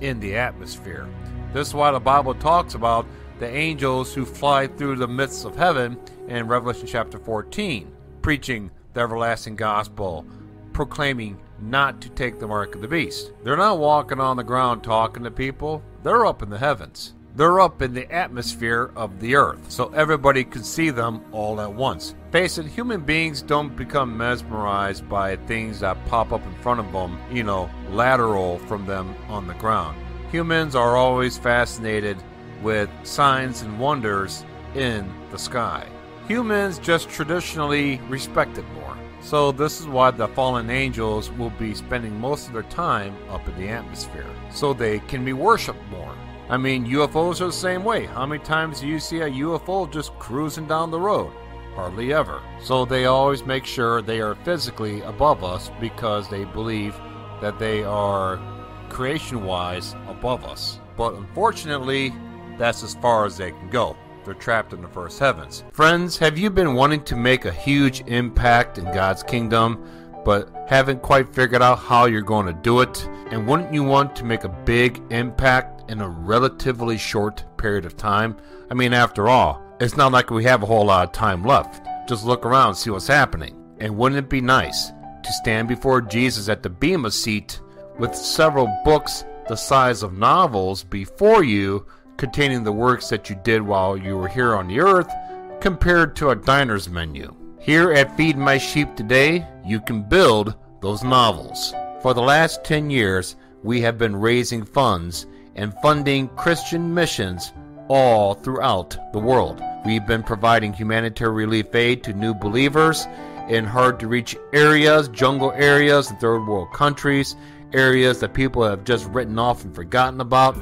in 0.00 0.20
the 0.20 0.36
atmosphere. 0.36 1.08
This 1.52 1.68
is 1.68 1.74
why 1.74 1.90
the 1.90 2.00
Bible 2.00 2.34
talks 2.34 2.74
about 2.74 3.06
the 3.38 3.48
angels 3.48 4.14
who 4.14 4.24
fly 4.24 4.66
through 4.66 4.96
the 4.96 5.08
midst 5.08 5.44
of 5.44 5.56
heaven 5.56 5.98
in 6.28 6.48
Revelation 6.48 6.86
chapter 6.86 7.18
14, 7.18 7.90
preaching 8.22 8.70
the 8.94 9.00
everlasting 9.00 9.56
gospel, 9.56 10.24
proclaiming 10.72 11.38
not 11.60 12.00
to 12.00 12.08
take 12.10 12.38
the 12.38 12.46
mark 12.46 12.74
of 12.74 12.80
the 12.80 12.88
beast. 12.88 13.32
They're 13.42 13.56
not 13.56 13.78
walking 13.78 14.20
on 14.20 14.36
the 14.36 14.44
ground 14.44 14.82
talking 14.82 15.24
to 15.24 15.30
people, 15.30 15.82
they're 16.02 16.26
up 16.26 16.42
in 16.42 16.50
the 16.50 16.58
heavens. 16.58 17.14
They're 17.36 17.60
up 17.60 17.82
in 17.82 17.92
the 17.92 18.10
atmosphere 18.10 18.90
of 18.96 19.20
the 19.20 19.36
earth, 19.36 19.70
so 19.70 19.88
everybody 19.88 20.42
can 20.42 20.64
see 20.64 20.88
them 20.88 21.22
all 21.32 21.60
at 21.60 21.70
once. 21.70 22.14
Face 22.32 22.56
it, 22.56 22.64
human 22.64 23.02
beings 23.02 23.42
don't 23.42 23.76
become 23.76 24.16
mesmerized 24.16 25.06
by 25.06 25.36
things 25.36 25.80
that 25.80 26.02
pop 26.06 26.32
up 26.32 26.42
in 26.46 26.54
front 26.62 26.80
of 26.80 26.90
them, 26.92 27.20
you 27.30 27.42
know, 27.42 27.68
lateral 27.90 28.58
from 28.60 28.86
them 28.86 29.14
on 29.28 29.46
the 29.46 29.52
ground. 29.54 29.98
Humans 30.32 30.74
are 30.74 30.96
always 30.96 31.36
fascinated 31.36 32.16
with 32.62 32.88
signs 33.02 33.60
and 33.60 33.78
wonders 33.78 34.42
in 34.74 35.06
the 35.30 35.38
sky. 35.38 35.86
Humans 36.28 36.78
just 36.78 37.10
traditionally 37.10 38.00
respect 38.08 38.56
it 38.56 38.64
more. 38.72 38.96
So, 39.20 39.52
this 39.52 39.78
is 39.78 39.86
why 39.86 40.10
the 40.10 40.28
fallen 40.28 40.70
angels 40.70 41.30
will 41.32 41.50
be 41.50 41.74
spending 41.74 42.18
most 42.18 42.46
of 42.46 42.54
their 42.54 42.62
time 42.62 43.14
up 43.28 43.46
in 43.46 43.58
the 43.58 43.68
atmosphere, 43.68 44.30
so 44.50 44.72
they 44.72 45.00
can 45.00 45.22
be 45.22 45.34
worshipped 45.34 45.86
more. 45.90 46.14
I 46.48 46.56
mean, 46.56 46.86
UFOs 46.86 47.40
are 47.40 47.46
the 47.46 47.52
same 47.52 47.82
way. 47.82 48.06
How 48.06 48.24
many 48.24 48.42
times 48.42 48.80
do 48.80 48.86
you 48.86 49.00
see 49.00 49.20
a 49.20 49.30
UFO 49.30 49.90
just 49.90 50.16
cruising 50.18 50.66
down 50.66 50.90
the 50.92 51.00
road? 51.00 51.32
Hardly 51.74 52.12
ever. 52.12 52.40
So 52.62 52.84
they 52.84 53.06
always 53.06 53.44
make 53.44 53.64
sure 53.64 54.00
they 54.00 54.20
are 54.20 54.36
physically 54.36 55.00
above 55.02 55.42
us 55.42 55.70
because 55.80 56.28
they 56.28 56.44
believe 56.44 56.94
that 57.40 57.58
they 57.58 57.82
are 57.82 58.40
creation 58.88 59.44
wise 59.44 59.94
above 60.08 60.44
us. 60.44 60.78
But 60.96 61.14
unfortunately, 61.14 62.14
that's 62.58 62.82
as 62.82 62.94
far 62.94 63.26
as 63.26 63.36
they 63.36 63.50
can 63.50 63.68
go. 63.68 63.96
They're 64.24 64.34
trapped 64.34 64.72
in 64.72 64.82
the 64.82 64.88
first 64.88 65.18
heavens. 65.18 65.64
Friends, 65.72 66.16
have 66.18 66.38
you 66.38 66.48
been 66.50 66.74
wanting 66.74 67.04
to 67.04 67.16
make 67.16 67.44
a 67.44 67.52
huge 67.52 68.02
impact 68.06 68.78
in 68.78 68.84
God's 68.86 69.22
kingdom, 69.22 69.84
but 70.24 70.50
haven't 70.68 71.02
quite 71.02 71.32
figured 71.34 71.62
out 71.62 71.78
how 71.78 72.06
you're 72.06 72.22
going 72.22 72.46
to 72.46 72.52
do 72.52 72.80
it? 72.80 73.08
And 73.30 73.46
wouldn't 73.46 73.74
you 73.74 73.84
want 73.84 74.16
to 74.16 74.24
make 74.24 74.44
a 74.44 74.48
big 74.48 75.02
impact 75.10 75.75
in 75.88 76.00
a 76.00 76.08
relatively 76.08 76.98
short 76.98 77.44
period 77.56 77.84
of 77.84 77.96
time. 77.96 78.36
I 78.70 78.74
mean, 78.74 78.92
after 78.92 79.28
all, 79.28 79.62
it's 79.80 79.96
not 79.96 80.12
like 80.12 80.30
we 80.30 80.44
have 80.44 80.62
a 80.62 80.66
whole 80.66 80.86
lot 80.86 81.06
of 81.06 81.12
time 81.12 81.44
left. 81.44 81.86
Just 82.08 82.24
look 82.24 82.46
around 82.46 82.68
and 82.68 82.76
see 82.76 82.90
what's 82.90 83.06
happening. 83.06 83.54
And 83.78 83.96
wouldn't 83.96 84.18
it 84.18 84.30
be 84.30 84.40
nice 84.40 84.92
to 85.22 85.32
stand 85.32 85.68
before 85.68 86.00
Jesus 86.00 86.48
at 86.48 86.62
the 86.62 86.70
Bema 86.70 87.10
seat 87.10 87.60
with 87.98 88.14
several 88.14 88.74
books 88.84 89.24
the 89.48 89.56
size 89.56 90.02
of 90.02 90.12
novels 90.12 90.82
before 90.82 91.44
you 91.44 91.86
containing 92.16 92.64
the 92.64 92.72
works 92.72 93.08
that 93.08 93.28
you 93.28 93.36
did 93.44 93.62
while 93.62 93.96
you 93.96 94.16
were 94.16 94.28
here 94.28 94.54
on 94.54 94.68
the 94.68 94.80
earth 94.80 95.12
compared 95.60 96.16
to 96.16 96.30
a 96.30 96.36
diner's 96.36 96.88
menu? 96.88 97.34
Here 97.60 97.92
at 97.92 98.16
Feed 98.16 98.36
My 98.36 98.58
Sheep 98.58 98.94
today, 98.94 99.46
you 99.64 99.80
can 99.80 100.02
build 100.02 100.54
those 100.80 101.02
novels. 101.02 101.74
For 102.00 102.14
the 102.14 102.22
last 102.22 102.64
10 102.64 102.90
years, 102.90 103.36
we 103.62 103.80
have 103.80 103.98
been 103.98 104.14
raising 104.14 104.64
funds 104.64 105.26
and 105.56 105.74
funding 105.82 106.28
Christian 106.36 106.94
missions 106.94 107.52
all 107.88 108.34
throughout 108.34 108.96
the 109.12 109.18
world. 109.18 109.62
We've 109.84 110.06
been 110.06 110.22
providing 110.22 110.72
humanitarian 110.72 111.36
relief 111.36 111.74
aid 111.74 112.04
to 112.04 112.12
new 112.12 112.34
believers 112.34 113.06
in 113.48 113.64
hard 113.64 114.00
to 114.00 114.08
reach 114.08 114.36
areas, 114.52 115.08
jungle 115.08 115.52
areas, 115.52 116.10
and 116.10 116.18
third 116.20 116.46
world 116.46 116.72
countries, 116.72 117.36
areas 117.72 118.20
that 118.20 118.34
people 118.34 118.62
have 118.64 118.84
just 118.84 119.06
written 119.06 119.38
off 119.38 119.64
and 119.64 119.74
forgotten 119.74 120.20
about. 120.20 120.56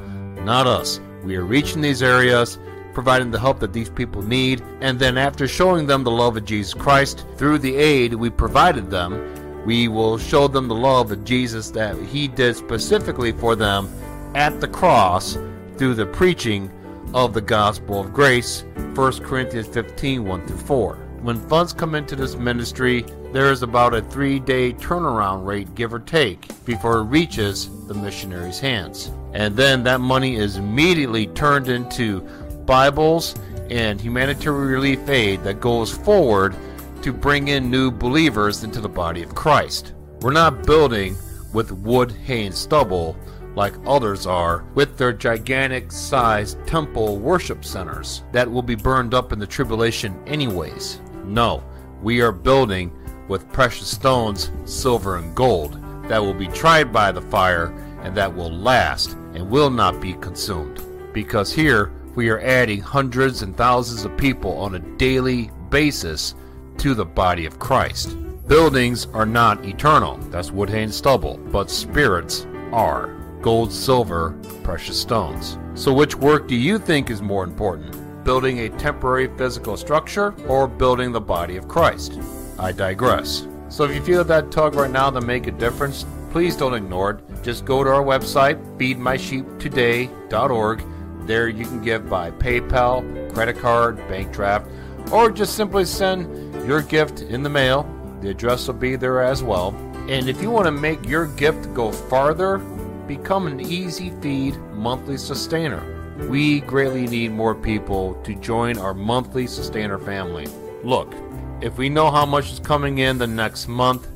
Not 0.45 0.67
us. 0.67 1.01
We 1.23 1.37
are 1.37 1.45
reaching 1.45 1.81
these 1.81 2.03
areas, 2.03 2.59
providing 2.93 3.31
the 3.31 3.41
help 3.41 3.61
that 3.61 3.73
these 3.73 3.89
people 3.89 4.23
need, 4.23 4.63
and 4.81 4.99
then 4.99 5.17
after 5.17 5.49
showing 5.49 5.87
them 5.87 6.05
the 6.05 6.11
love 6.11 6.37
of 6.37 6.45
Jesus 6.45 6.75
Christ 6.75 7.25
through 7.37 7.59
the 7.59 7.77
aid 7.77 8.15
we 8.15 8.29
provided 8.29 8.91
them, 8.91 9.65
we 9.65 9.89
will 9.89 10.19
show 10.19 10.47
them 10.47 10.69
the 10.69 10.75
love 10.75 11.11
of 11.11 11.25
Jesus 11.25 11.71
that 11.71 11.99
He 11.99 12.29
did 12.29 12.57
specifically 12.57 13.33
for 13.33 13.57
them 13.57 13.89
at 14.35 14.61
the 14.61 14.69
cross 14.69 15.39
through 15.77 15.95
the 15.95 16.07
preaching 16.07 16.71
of 17.15 17.33
the 17.35 17.41
gospel 17.41 18.01
of 18.01 18.13
grace 18.13 18.65
1 18.95 19.13
corinthians 19.25 19.69
15 19.69 20.25
1 20.25 20.47
through 20.47 20.57
4 20.57 20.97
when 21.23 21.41
funds 21.49 21.73
come 21.73 21.95
into 21.95 22.15
this 22.17 22.37
ministry 22.37 23.05
there 23.35 23.51
is 23.51 23.63
about 23.63 23.95
a 23.95 24.01
three 24.01 24.39
day 24.39 24.73
turnaround 24.75 25.45
rate 25.45 25.75
give 25.75 25.93
or 25.93 25.99
take 25.99 26.47
before 26.65 26.99
it 26.99 27.05
reaches 27.07 27.69
the 27.89 27.95
missionaries 27.95 28.61
hands. 28.61 29.11
And 29.33 29.57
then 29.57 29.83
that 29.83 30.01
money 30.01 30.37
is 30.37 30.57
immediately 30.57 31.27
turned 31.27 31.69
into 31.69 32.21
bibles 32.65 33.35
and 33.71 34.01
humanitarian 34.01 34.69
relief 34.69 35.09
aid 35.09 35.43
that 35.43 35.61
goes 35.61 35.91
forward 35.91 36.55
to 37.03 37.13
bring 37.13 37.49
in 37.49 37.73
new 37.73 37.91
believers 37.91 38.63
into 38.63 38.81
the 38.81 38.89
body 38.89 39.25
of 39.25 39.35
christ. 39.35 39.95
We're 40.21 40.31
not 40.31 40.65
building 40.65 41.17
with 41.53 41.73
wood 41.73 42.13
hay 42.13 42.47
and 42.47 42.55
stubble 42.55 43.17
like 43.55 43.75
others 43.87 44.27
are, 44.27 44.65
with 44.75 44.97
their 44.97 45.13
gigantic 45.13 45.93
sized 45.93 46.65
temple 46.67 47.19
worship 47.19 47.65
centers 47.65 48.25
that 48.33 48.51
will 48.51 48.63
be 48.63 48.75
burned 48.75 49.15
up 49.15 49.33
in 49.33 49.39
the 49.39 49.47
tribulation 49.47 50.17
anyways. 50.27 51.01
No, 51.25 51.63
we 52.03 52.21
are 52.21 52.33
building 52.33 52.93
with 53.29 53.51
precious 53.53 53.89
stones, 53.89 54.51
silver, 54.65 55.17
and 55.17 55.35
gold 55.35 55.81
that 56.09 56.23
will 56.23 56.35
be 56.35 56.49
tried 56.49 56.93
by 56.93 57.11
the 57.13 57.23
fire 57.23 57.67
and 58.03 58.15
that 58.17 58.35
will 58.35 58.53
last 58.53 59.13
and 59.35 59.49
will 59.49 59.71
not 59.71 60.01
be 60.01 60.15
consumed. 60.15 60.83
Because 61.13 61.53
here 61.53 61.93
we 62.15 62.29
are 62.29 62.41
adding 62.41 62.81
hundreds 62.81 63.43
and 63.43 63.57
thousands 63.57 64.05
of 64.05 64.17
people 64.17 64.53
on 64.59 64.75
a 64.75 64.97
daily 64.99 65.51
basis 65.71 66.35
to 66.79 66.95
the 66.95 67.05
body 67.05 67.47
of 67.47 67.59
Christ. 67.59 68.17
Buildings 68.47 69.07
are 69.15 69.25
not 69.27 69.65
eternal, 69.65 70.19
that's 70.31 70.51
wood, 70.51 70.69
hay, 70.69 70.83
and 70.83 70.95
stubble, 70.95 71.39
but 71.51 71.71
spirits 71.71 72.47
are 72.73 73.24
gold, 73.45 73.71
silver, 73.71 74.35
precious 74.63 74.99
stones. 74.99 75.59
So, 75.75 75.93
which 75.93 76.17
work 76.17 76.49
do 76.49 76.57
you 76.57 76.79
think 76.79 77.11
is 77.11 77.21
more 77.21 77.45
important? 77.45 78.25
Building 78.25 78.61
a 78.61 78.71
temporary 78.71 79.29
physical 79.37 79.77
structure 79.77 80.35
or 80.49 80.67
building 80.67 81.13
the 81.13 81.21
body 81.21 81.59
of 81.59 81.69
Christ? 81.69 82.19
I 82.59 82.73
digress. 82.73 83.47
So, 83.69 83.85
if 83.85 83.95
you 83.95 84.03
feel 84.03 84.25
that 84.25 84.51
tug 84.51 84.77
right 84.77 84.91
now 84.91 85.11
to 85.11 85.21
make 85.21 85.47
a 85.47 85.51
difference, 85.51 86.07
please 86.31 86.57
don't 86.57 86.73
ignore 86.73 87.11
it. 87.11 87.21
Just 87.43 87.67
go 87.67 87.85
to 87.85 87.91
our 87.91 88.03
website, 88.03 88.59
feedmysheeptoday.org. 88.79 90.83
There 91.27 91.49
you 91.49 91.67
can 91.67 91.83
give 91.83 92.09
by 92.09 92.31
PayPal, 92.31 93.35
credit 93.35 93.59
card, 93.59 93.99
bank 94.09 94.33
draft, 94.33 94.71
or 95.13 95.31
just 95.31 95.55
simply 95.55 95.85
send 95.85 96.55
your 96.67 96.81
gift 96.81 97.21
in 97.21 97.43
the 97.43 97.51
mail. 97.51 97.87
The 98.23 98.31
address 98.31 98.69
will 98.69 98.75
be 98.75 98.97
there 98.97 99.23
as 99.23 99.43
well. 99.43 99.75
And 100.09 100.31
if 100.31 100.41
you 100.41 100.51
want 100.51 100.65
to 100.67 100.73
make 100.73 101.07
your 101.07 101.27
gift 101.27 101.75
go 101.75 101.93
farther 101.93 102.59
become 103.07 103.47
an 103.47 103.61
easy 103.61 104.11
feed 104.21 104.57
monthly 104.73 105.17
sustainer. 105.17 105.83
We 106.29 106.61
greatly 106.61 107.07
need 107.07 107.33
more 107.33 107.55
people 107.55 108.15
to 108.23 108.35
join 108.37 108.79
our 108.79 108.95
monthly 108.95 109.47
sustainer 109.47 109.99
family. 109.99 110.47
Look, 110.83 111.13
if 111.61 111.77
we 111.79 111.89
know 111.89 112.11
how 112.11 112.27
much 112.27 112.53
is 112.53 112.61
coming 112.61 112.99
in 112.99 113.19
the 113.19 113.27
next 113.27 113.69
month, 113.69 114.07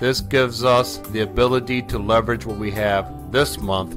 this 0.00 0.20
gives 0.20 0.64
us 0.64 0.98
the 0.98 1.20
ability 1.20 1.82
to 1.82 1.98
leverage 1.98 2.44
what 2.44 2.58
we 2.58 2.70
have 2.72 3.30
this 3.30 3.60
month 3.60 3.96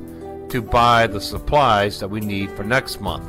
to 0.49 0.61
buy 0.61 1.07
the 1.07 1.19
supplies 1.19 1.99
that 1.99 2.07
we 2.07 2.19
need 2.19 2.51
for 2.51 2.63
next 2.63 3.01
month. 3.01 3.27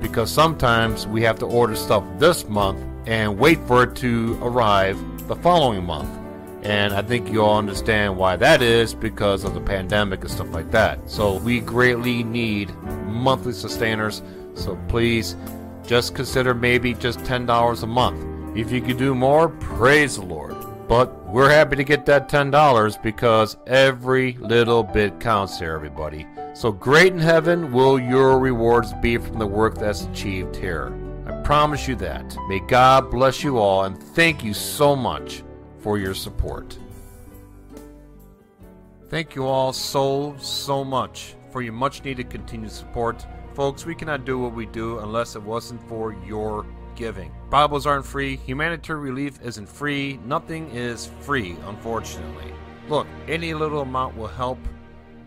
Because 0.00 0.30
sometimes 0.30 1.06
we 1.06 1.22
have 1.22 1.38
to 1.40 1.46
order 1.46 1.74
stuff 1.76 2.04
this 2.18 2.48
month 2.48 2.82
and 3.06 3.38
wait 3.38 3.58
for 3.66 3.84
it 3.84 3.96
to 3.96 4.38
arrive 4.42 4.98
the 5.28 5.36
following 5.36 5.84
month. 5.84 6.17
And 6.62 6.92
I 6.92 7.02
think 7.02 7.28
you 7.28 7.42
all 7.42 7.58
understand 7.58 8.16
why 8.16 8.36
that 8.36 8.62
is 8.62 8.92
because 8.92 9.44
of 9.44 9.54
the 9.54 9.60
pandemic 9.60 10.22
and 10.22 10.30
stuff 10.30 10.52
like 10.52 10.70
that. 10.72 11.08
So 11.08 11.36
we 11.38 11.60
greatly 11.60 12.24
need 12.24 12.74
monthly 13.06 13.52
sustainers. 13.52 14.22
So 14.54 14.76
please 14.88 15.36
just 15.86 16.14
consider 16.14 16.54
maybe 16.54 16.94
just 16.94 17.20
$10 17.20 17.82
a 17.82 17.86
month. 17.86 18.56
If 18.56 18.72
you 18.72 18.80
could 18.80 18.98
do 18.98 19.14
more, 19.14 19.48
praise 19.48 20.16
the 20.16 20.24
Lord. 20.24 20.56
But 20.88 21.26
we're 21.28 21.50
happy 21.50 21.76
to 21.76 21.84
get 21.84 22.06
that 22.06 22.28
$10 22.28 23.02
because 23.02 23.56
every 23.66 24.32
little 24.34 24.82
bit 24.82 25.20
counts 25.20 25.58
here, 25.58 25.74
everybody. 25.74 26.26
So 26.54 26.72
great 26.72 27.12
in 27.12 27.18
heaven 27.18 27.72
will 27.72 28.00
your 28.00 28.38
rewards 28.38 28.92
be 28.94 29.16
from 29.18 29.38
the 29.38 29.46
work 29.46 29.78
that's 29.78 30.04
achieved 30.06 30.56
here. 30.56 30.92
I 31.26 31.32
promise 31.42 31.86
you 31.86 31.94
that. 31.96 32.36
May 32.48 32.60
God 32.66 33.10
bless 33.10 33.44
you 33.44 33.58
all 33.58 33.84
and 33.84 34.02
thank 34.02 34.42
you 34.42 34.54
so 34.54 34.96
much 34.96 35.44
for 35.80 35.98
your 35.98 36.14
support. 36.14 36.78
Thank 39.08 39.34
you 39.34 39.46
all 39.46 39.72
so, 39.72 40.36
so 40.38 40.84
much 40.84 41.34
for 41.50 41.62
your 41.62 41.72
much 41.72 42.04
needed 42.04 42.28
continued 42.28 42.70
support. 42.70 43.26
Folks, 43.54 43.86
we 43.86 43.94
cannot 43.94 44.24
do 44.24 44.38
what 44.38 44.54
we 44.54 44.66
do 44.66 44.98
unless 44.98 45.34
it 45.34 45.42
wasn't 45.42 45.82
for 45.88 46.14
your 46.26 46.66
giving. 46.94 47.32
Bibles 47.48 47.86
aren't 47.86 48.04
free, 48.04 48.36
humanitarian 48.36 49.02
relief 49.02 49.38
isn't 49.42 49.68
free, 49.68 50.18
nothing 50.26 50.70
is 50.72 51.10
free, 51.20 51.56
unfortunately. 51.66 52.52
Look, 52.88 53.06
any 53.26 53.54
little 53.54 53.80
amount 53.80 54.16
will 54.16 54.26
help 54.26 54.58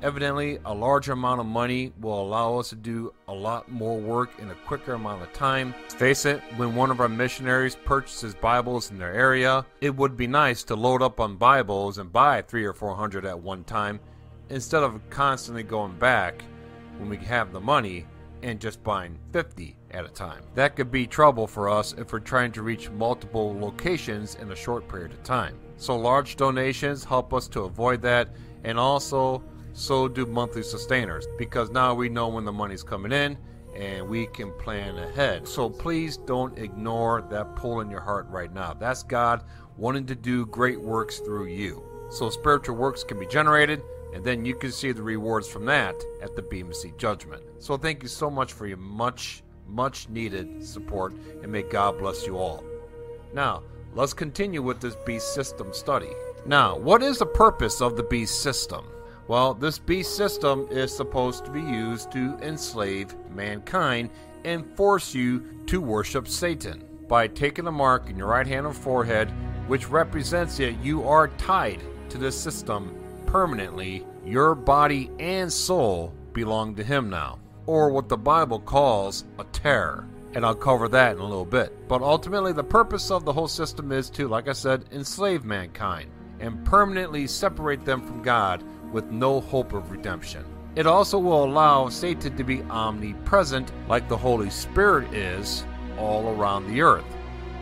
Evidently, 0.04 0.58
a 0.66 0.74
larger 0.74 1.12
amount 1.12 1.40
of 1.40 1.46
money 1.46 1.94
will 2.02 2.20
allow 2.22 2.58
us 2.58 2.70
to 2.70 2.76
do 2.76 3.14
a 3.28 3.34
lot 3.34 3.72
more 3.72 4.00
work 4.00 4.32
in 4.40 4.50
a 4.50 4.56
quicker 4.66 4.94
amount 4.94 5.22
of 5.22 5.32
time. 5.32 5.76
Face 5.90 6.26
it, 6.26 6.42
when 6.58 6.76
one 6.76 6.90
of 6.90 7.00
our 7.00 7.10
missionaries 7.10 7.76
purchases 7.76 8.34
Bibles 8.34 8.90
in 8.90 8.98
their 8.98 9.14
area, 9.14 9.64
it 9.80 9.96
would 9.96 10.18
be 10.18 10.26
nice 10.26 10.64
to 10.64 10.76
load 10.76 11.04
up 11.04 11.20
on 11.20 11.38
Bibles 11.38 12.00
and 12.00 12.12
buy 12.12 12.42
three 12.42 12.66
or 12.66 12.74
four 12.74 12.96
hundred 12.96 13.26
at 13.26 13.40
one 13.40 13.64
time 13.64 14.00
instead 14.50 14.82
of 14.82 15.00
constantly 15.12 15.62
going 15.62 15.98
back 16.00 16.44
when 16.98 17.08
we 17.08 17.18
have 17.18 17.54
the 17.54 17.60
money 17.60 18.06
and 18.44 18.60
just 18.60 18.84
buying 18.84 19.20
50 19.34 19.78
at 19.92 20.04
a 20.04 20.10
time. 20.10 20.42
That 20.56 20.76
could 20.76 20.92
be 20.92 21.06
trouble 21.06 21.46
for 21.46 21.70
us 21.70 21.94
if 21.98 22.12
we're 22.12 22.20
trying 22.20 22.52
to 22.54 22.64
reach 22.64 22.90
multiple 22.90 23.58
locations 23.60 24.36
in 24.36 24.52
a 24.52 24.56
short 24.56 24.88
period 24.88 25.12
of 25.12 25.22
time. 25.22 25.60
So, 25.78 25.96
large 25.96 26.36
donations 26.38 27.04
help 27.04 27.34
us 27.34 27.48
to 27.50 27.62
avoid 27.62 28.02
that 28.02 28.30
and 28.64 28.80
also 28.80 29.44
so 29.74 30.08
do 30.08 30.26
monthly 30.26 30.64
sustainers 30.64 31.28
because 31.38 31.70
now 31.70 31.94
we 31.94 32.10
know 32.10 32.28
when 32.28 32.46
the 32.46 32.52
money's 32.52 32.84
coming 32.84 33.12
in 33.12 33.38
and 33.76 34.08
we 34.08 34.26
can 34.28 34.52
plan 34.54 34.98
ahead. 34.98 35.48
So 35.48 35.70
please 35.70 36.18
don't 36.18 36.58
ignore 36.58 37.22
that 37.30 37.56
pull 37.56 37.82
in 37.82 37.90
your 37.90 38.02
heart 38.02 38.28
right 38.30 38.54
now. 38.54 38.74
That's 38.74 39.04
God 39.04 39.44
wanting 39.78 40.06
to 40.08 40.16
do 40.16 40.46
great 40.48 40.80
works 40.80 41.20
through 41.20 41.48
you. 41.48 41.84
So 42.10 42.30
spiritual 42.30 42.76
works 42.76 43.04
can 43.04 43.20
be 43.20 43.26
generated 43.26 43.82
and 44.14 44.24
then 44.24 44.44
you 44.44 44.56
can 44.56 44.72
see 44.72 44.92
the 44.92 45.02
rewards 45.02 45.48
from 45.48 45.66
that 45.66 45.96
at 46.22 46.36
the 46.36 46.74
Seat 46.74 46.98
Judgment. 46.98 47.44
So 47.60 47.78
thank 47.78 48.04
you 48.04 48.10
so 48.10 48.30
much 48.30 48.52
for 48.52 48.68
your 48.68 48.78
much, 48.78 49.42
much 49.68 50.10
needed 50.10 50.66
support 50.66 51.14
and 51.42 51.52
may 51.52 51.62
God 51.62 51.98
bless 51.98 52.28
you 52.28 52.38
all. 52.38 52.64
Now, 53.34 53.64
let's 53.96 54.14
continue 54.14 54.62
with 54.62 54.82
this 54.82 54.98
beast 55.06 55.34
system 55.34 55.72
study. 55.72 56.12
Now, 56.46 56.78
what 56.78 57.02
is 57.02 57.20
the 57.20 57.26
purpose 57.26 57.82
of 57.82 57.96
the 57.96 58.04
beast 58.04 58.42
system? 58.42 58.86
Well, 59.32 59.54
this 59.54 59.80
beast 59.80 60.18
system 60.18 60.68
is 60.70 60.94
supposed 60.94 61.46
to 61.46 61.52
be 61.52 61.62
used 61.62 62.12
to 62.12 62.38
enslave 62.42 63.16
mankind 63.34 64.10
and 64.44 64.66
force 64.76 65.16
you 65.16 65.46
to 65.68 65.80
worship 65.80 66.28
Satan. 66.28 66.84
By 67.08 67.30
taking 67.30 67.66
a 67.68 67.72
mark 67.72 68.10
in 68.10 68.18
your 68.18 68.28
right 68.28 68.46
hand 68.46 68.66
or 68.66 68.74
forehead, 68.74 69.30
which 69.68 69.88
represents 69.88 70.58
that 70.58 70.84
you 70.84 71.08
are 71.08 71.30
tied 71.30 71.80
to 72.10 72.18
this 72.18 72.38
system 72.38 72.94
permanently, 73.26 74.06
your 74.26 74.54
body 74.54 75.10
and 75.18 75.50
soul 75.50 76.14
belong 76.34 76.76
to 76.76 76.84
him 76.84 77.10
now. 77.10 77.40
Or 77.68 77.90
what 77.90 78.10
the 78.10 78.18
Bible 78.18 78.60
calls 78.60 79.24
a 79.40 79.46
terror. 79.46 80.10
And 80.34 80.46
I'll 80.46 80.56
cover 80.56 80.90
that 80.90 81.16
in 81.16 81.22
a 81.22 81.24
little 81.24 81.46
bit. 81.46 81.88
But 81.88 82.02
ultimately, 82.02 82.52
the 82.52 82.66
purpose 82.66 83.10
of 83.10 83.24
the 83.24 83.32
whole 83.32 83.48
system 83.48 83.94
is 83.94 84.10
to, 84.10 84.28
like 84.28 84.50
I 84.50 84.54
said, 84.54 84.90
enslave 84.92 85.46
mankind 85.46 86.12
and 86.42 86.66
permanently 86.66 87.28
separate 87.28 87.86
them 87.86 88.02
from 88.02 88.24
God 88.24 88.62
with 88.92 89.12
no 89.12 89.42
hope 89.42 89.74
of 89.74 89.92
redemption. 89.92 90.46
It 90.76 90.88
also 90.88 91.20
will 91.20 91.44
allow 91.44 91.90
Satan 91.90 92.38
to 92.38 92.44
be 92.44 92.64
omnipresent, 92.64 93.72
like 93.90 94.08
the 94.08 94.18
Holy 94.18 94.50
Spirit 94.50 95.14
is, 95.14 95.66
all 95.98 96.30
around 96.30 96.68
the 96.68 96.82
earth, 96.82 97.06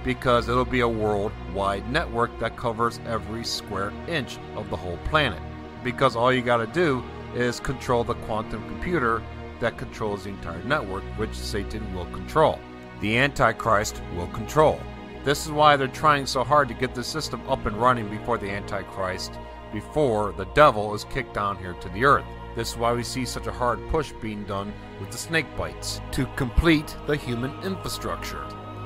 because 0.03 0.47
it'll 0.47 0.63
be 0.63 0.81
a 0.81 0.87
worldwide 0.87 1.89
network 1.89 2.37
that 2.39 2.55
covers 2.55 2.99
every 3.07 3.43
square 3.43 3.91
inch 4.07 4.37
of 4.55 4.69
the 4.69 4.75
whole 4.75 4.97
planet. 5.05 5.41
Because 5.83 6.15
all 6.15 6.31
you 6.31 6.41
got 6.41 6.57
to 6.57 6.67
do 6.67 7.03
is 7.33 7.59
control 7.59 8.03
the 8.03 8.13
quantum 8.13 8.61
computer 8.67 9.23
that 9.59 9.77
controls 9.77 10.23
the 10.23 10.29
entire 10.29 10.63
network, 10.63 11.03
which 11.17 11.33
Satan 11.33 11.93
will 11.95 12.05
control. 12.07 12.59
The 13.01 13.17
Antichrist 13.17 14.01
will 14.15 14.27
control. 14.27 14.79
This 15.23 15.45
is 15.45 15.51
why 15.51 15.75
they're 15.75 15.87
trying 15.87 16.25
so 16.25 16.43
hard 16.43 16.67
to 16.67 16.73
get 16.73 16.95
the 16.95 17.03
system 17.03 17.41
up 17.49 17.65
and 17.65 17.75
running 17.75 18.07
before 18.07 18.37
the 18.37 18.49
Antichrist 18.49 19.33
before 19.71 20.33
the 20.33 20.45
devil 20.53 20.93
is 20.93 21.03
kicked 21.05 21.33
down 21.33 21.57
here 21.57 21.73
to 21.73 21.89
the 21.89 22.05
earth. 22.05 22.25
This 22.55 22.71
is 22.71 22.77
why 22.77 22.93
we 22.93 23.03
see 23.03 23.25
such 23.25 23.47
a 23.47 23.51
hard 23.51 23.79
push 23.89 24.11
being 24.21 24.43
done 24.43 24.73
with 24.99 25.11
the 25.11 25.17
snake 25.17 25.45
bites 25.57 26.01
to 26.11 26.25
complete 26.35 26.95
the 27.07 27.15
human 27.15 27.53
infrastructure. 27.63 28.43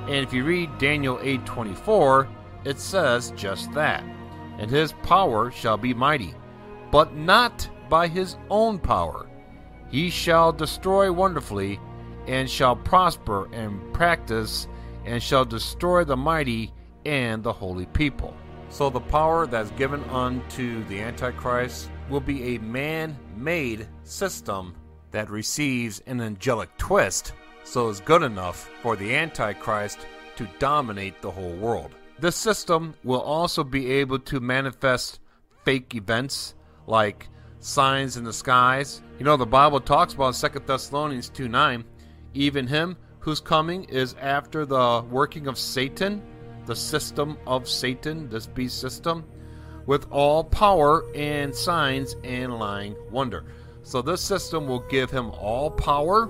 And 0.08 0.17
if 0.17 0.34
you 0.34 0.43
read 0.43 0.78
Daniel 0.78 1.17
8:24, 1.22 2.28
it 2.65 2.80
says 2.80 3.32
just 3.36 3.72
that. 3.74 4.04
And 4.58 4.69
his 4.69 4.93
power 5.04 5.50
shall 5.50 5.78
be 5.78 5.93
mighty, 5.93 6.36
but 6.91 7.15
not 7.15 7.67
by 7.89 8.08
his 8.08 8.38
own 8.50 8.80
power. 8.80 9.28
He 9.89 10.10
shall 10.10 10.52
destroy 10.52 11.12
wonderfully, 11.12 11.80
and 12.28 12.50
shall 12.50 12.76
prosper 12.76 13.50
and 13.54 13.93
practice, 13.93 14.67
and 15.06 15.22
shall 15.22 15.46
destroy 15.46 16.04
the 16.04 16.17
mighty 16.17 16.74
and 17.06 17.43
the 17.43 17.54
holy 17.54 17.86
people. 17.88 18.36
So 18.74 18.90
the 18.90 19.00
power 19.00 19.46
that's 19.46 19.70
given 19.72 20.04
unto 20.06 20.84
the 20.86 21.00
Antichrist 21.00 21.92
will 22.10 22.20
be 22.20 22.56
a 22.56 22.58
man 22.58 23.16
made 23.38 23.88
system 24.02 24.74
that 25.12 25.30
receives 25.30 26.02
an 26.08 26.20
angelic 26.20 26.76
twist, 26.80 27.34
so 27.64 27.88
it's 27.88 28.00
good 28.00 28.24
enough 28.24 28.68
for 28.82 28.96
the 28.96 29.16
Antichrist 29.16 30.00
to 30.38 30.50
dominate 30.58 31.22
the 31.22 31.30
whole 31.30 31.54
world. 31.58 31.92
This 32.18 32.36
system 32.36 32.96
will 33.04 33.22
also 33.22 33.64
be 33.64 33.92
able 33.92 34.18
to 34.18 34.40
manifest 34.40 35.20
fake 35.64 35.94
events 35.94 36.56
like 36.88 37.30
signs 37.60 38.18
in 38.18 38.24
the 38.24 38.34
skies. 38.34 39.04
You 39.20 39.26
know, 39.26 39.38
the 39.38 39.46
Bible 39.46 39.82
talks 39.82 40.16
about 40.16 40.34
2 40.34 40.62
Thessalonians 40.66 41.30
2 41.30 41.48
9, 41.48 41.84
even 42.34 42.66
him 42.66 42.98
whose 43.20 43.40
coming 43.40 43.84
is 43.84 44.16
after 44.20 44.66
the 44.66 45.06
working 45.12 45.46
of 45.46 45.60
Satan 45.60 46.24
the 46.65 46.76
system 46.76 47.38
of 47.45 47.67
Satan, 47.67 48.30
this 48.30 48.47
beast 48.47 48.80
system, 48.80 49.26
with 49.86 50.10
all 50.12 50.43
power 50.43 51.04
and 51.13 51.54
signs 51.54 52.15
and 52.23 52.58
lying 52.58 52.95
wonder. 53.12 53.45
So 53.84 54.02
this 54.02 54.21
system 54.21 54.67
will 54.67 54.80
give 54.89 55.12
him 55.12 55.32
all 55.32 55.69
power. 55.69 56.30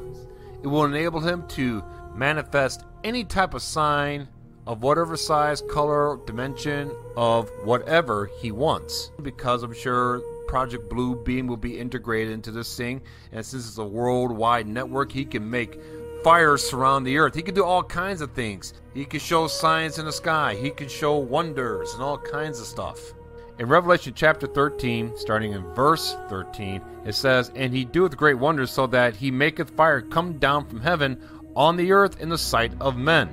It 0.63 0.67
will 0.67 0.85
enable 0.85 1.19
him 1.19 1.47
to 1.49 1.83
manifest 2.15 2.83
any 3.03 3.23
type 3.23 3.53
of 3.53 3.61
sign 3.61 4.27
of 4.65 4.81
whatever 4.81 5.17
size, 5.17 5.61
color, 5.69 6.17
dimension 6.25 6.91
of 7.17 7.49
whatever 7.63 8.29
he 8.39 8.51
wants. 8.51 9.11
Because 9.21 9.61
I'm 9.61 9.73
sure 9.73 10.21
Project 10.47 10.89
Blue 10.89 11.15
Beam 11.15 11.47
will 11.47 11.57
be 11.57 11.79
integrated 11.79 12.33
into 12.33 12.51
this 12.51 12.75
thing, 12.75 13.01
and 13.31 13.45
since 13.45 13.67
it's 13.67 13.77
a 13.77 13.85
worldwide 13.85 14.67
network, 14.67 15.11
he 15.11 15.25
can 15.25 15.49
make 15.49 15.79
fires 16.23 16.67
surround 16.67 17.05
the 17.05 17.17
earth. 17.17 17.35
He 17.35 17.41
can 17.41 17.53
do 17.53 17.65
all 17.65 17.83
kinds 17.83 18.21
of 18.21 18.31
things. 18.31 18.73
He 18.93 19.05
can 19.05 19.19
show 19.19 19.47
signs 19.47 19.99
in 19.99 20.05
the 20.05 20.11
sky. 20.11 20.55
He 20.55 20.69
can 20.69 20.87
show 20.87 21.17
wonders 21.17 21.93
and 21.93 22.01
all 22.01 22.17
kinds 22.17 22.59
of 22.59 22.65
stuff. 22.65 23.13
In 23.59 23.67
Revelation 23.67 24.13
chapter 24.15 24.47
13, 24.47 25.13
starting 25.15 25.53
in 25.53 25.63
verse 25.73 26.15
13, 26.29 26.81
it 27.05 27.13
says, 27.13 27.51
And 27.55 27.73
he 27.73 27.85
doeth 27.85 28.17
great 28.17 28.37
wonders, 28.37 28.71
so 28.71 28.87
that 28.87 29.15
he 29.15 29.29
maketh 29.29 29.69
fire 29.71 30.01
come 30.01 30.39
down 30.39 30.65
from 30.65 30.81
heaven 30.81 31.21
on 31.55 31.75
the 31.75 31.91
earth 31.91 32.19
in 32.19 32.29
the 32.29 32.37
sight 32.37 32.73
of 32.81 32.97
men, 32.97 33.29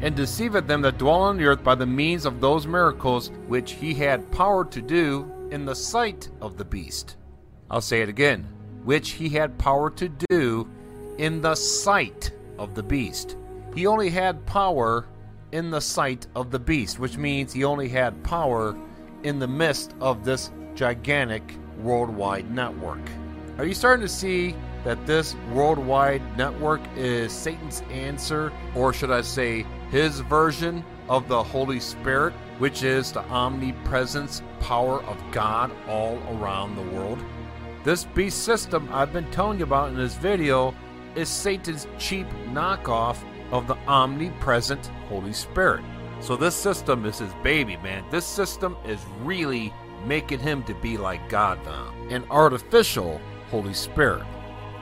and 0.00 0.16
deceiveth 0.16 0.66
them 0.66 0.82
that 0.82 0.98
dwell 0.98 1.20
on 1.20 1.36
the 1.36 1.44
earth 1.44 1.62
by 1.62 1.76
the 1.76 1.86
means 1.86 2.24
of 2.24 2.40
those 2.40 2.66
miracles 2.66 3.30
which 3.46 3.72
he 3.72 3.94
had 3.94 4.30
power 4.32 4.64
to 4.64 4.82
do 4.82 5.30
in 5.50 5.64
the 5.64 5.74
sight 5.74 6.28
of 6.40 6.56
the 6.56 6.64
beast. 6.64 7.16
I'll 7.70 7.80
say 7.80 8.00
it 8.00 8.08
again, 8.08 8.48
which 8.82 9.10
he 9.10 9.28
had 9.28 9.58
power 9.58 9.90
to 9.90 10.08
do 10.30 10.68
in 11.18 11.40
the 11.40 11.54
sight 11.54 12.32
of 12.58 12.74
the 12.74 12.82
beast. 12.82 13.36
He 13.74 13.86
only 13.86 14.10
had 14.10 14.44
power 14.46 15.06
in 15.52 15.70
the 15.70 15.80
sight 15.80 16.26
of 16.34 16.50
the 16.50 16.58
beast, 16.58 16.98
which 16.98 17.16
means 17.16 17.52
he 17.52 17.64
only 17.64 17.88
had 17.88 18.22
power 18.22 18.76
in 19.22 19.38
the 19.38 19.48
midst 19.48 19.94
of 20.00 20.24
this 20.24 20.50
gigantic 20.74 21.42
worldwide 21.82 22.50
network. 22.50 23.00
Are 23.58 23.66
you 23.66 23.74
starting 23.74 24.06
to 24.06 24.12
see 24.12 24.54
that 24.84 25.04
this 25.06 25.34
worldwide 25.52 26.22
network 26.38 26.80
is 26.96 27.32
Satan's 27.32 27.82
answer, 27.90 28.52
or 28.74 28.92
should 28.92 29.10
I 29.10 29.20
say, 29.20 29.66
his 29.90 30.20
version 30.20 30.84
of 31.08 31.28
the 31.28 31.42
Holy 31.42 31.80
Spirit, 31.80 32.32
which 32.58 32.82
is 32.82 33.12
the 33.12 33.24
omnipresence 33.24 34.42
power 34.60 35.02
of 35.02 35.18
God 35.32 35.70
all 35.88 36.18
around 36.30 36.76
the 36.76 36.96
world? 36.96 37.22
This 37.84 38.04
beast 38.04 38.44
system 38.44 38.88
I've 38.92 39.12
been 39.12 39.30
telling 39.30 39.58
you 39.58 39.64
about 39.64 39.90
in 39.90 39.96
this 39.96 40.14
video 40.14 40.74
is 41.14 41.28
Satan's 41.28 41.86
cheap 41.98 42.26
knockoff 42.48 43.18
of 43.50 43.66
the 43.66 43.76
omnipresent 43.86 44.86
Holy 45.08 45.32
Spirit. 45.32 45.84
So 46.20 46.36
this 46.36 46.54
system 46.54 47.06
is 47.06 47.18
his 47.18 47.32
baby, 47.42 47.76
man. 47.78 48.04
This 48.10 48.26
system 48.26 48.76
is 48.86 49.00
really 49.22 49.72
making 50.06 50.40
him 50.40 50.62
to 50.64 50.74
be 50.74 50.96
like 50.96 51.28
God 51.28 51.58
now. 51.64 51.92
An 52.10 52.24
artificial 52.30 53.20
Holy 53.50 53.74
Spirit. 53.74 54.24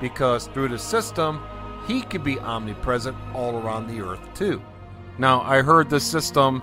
Because 0.01 0.47
through 0.49 0.69
the 0.69 0.79
system, 0.79 1.43
he 1.87 2.03
could 2.03 2.25
be 2.25 2.39
omnipresent 2.39 3.17
all 3.35 3.57
around 3.57 3.89
the 3.89 4.01
earth 4.01 4.21
too. 4.35 4.63
Now, 5.19 5.41
I 5.43 5.63
heard 5.63 5.91
this 5.91 6.05
system 6.05 6.63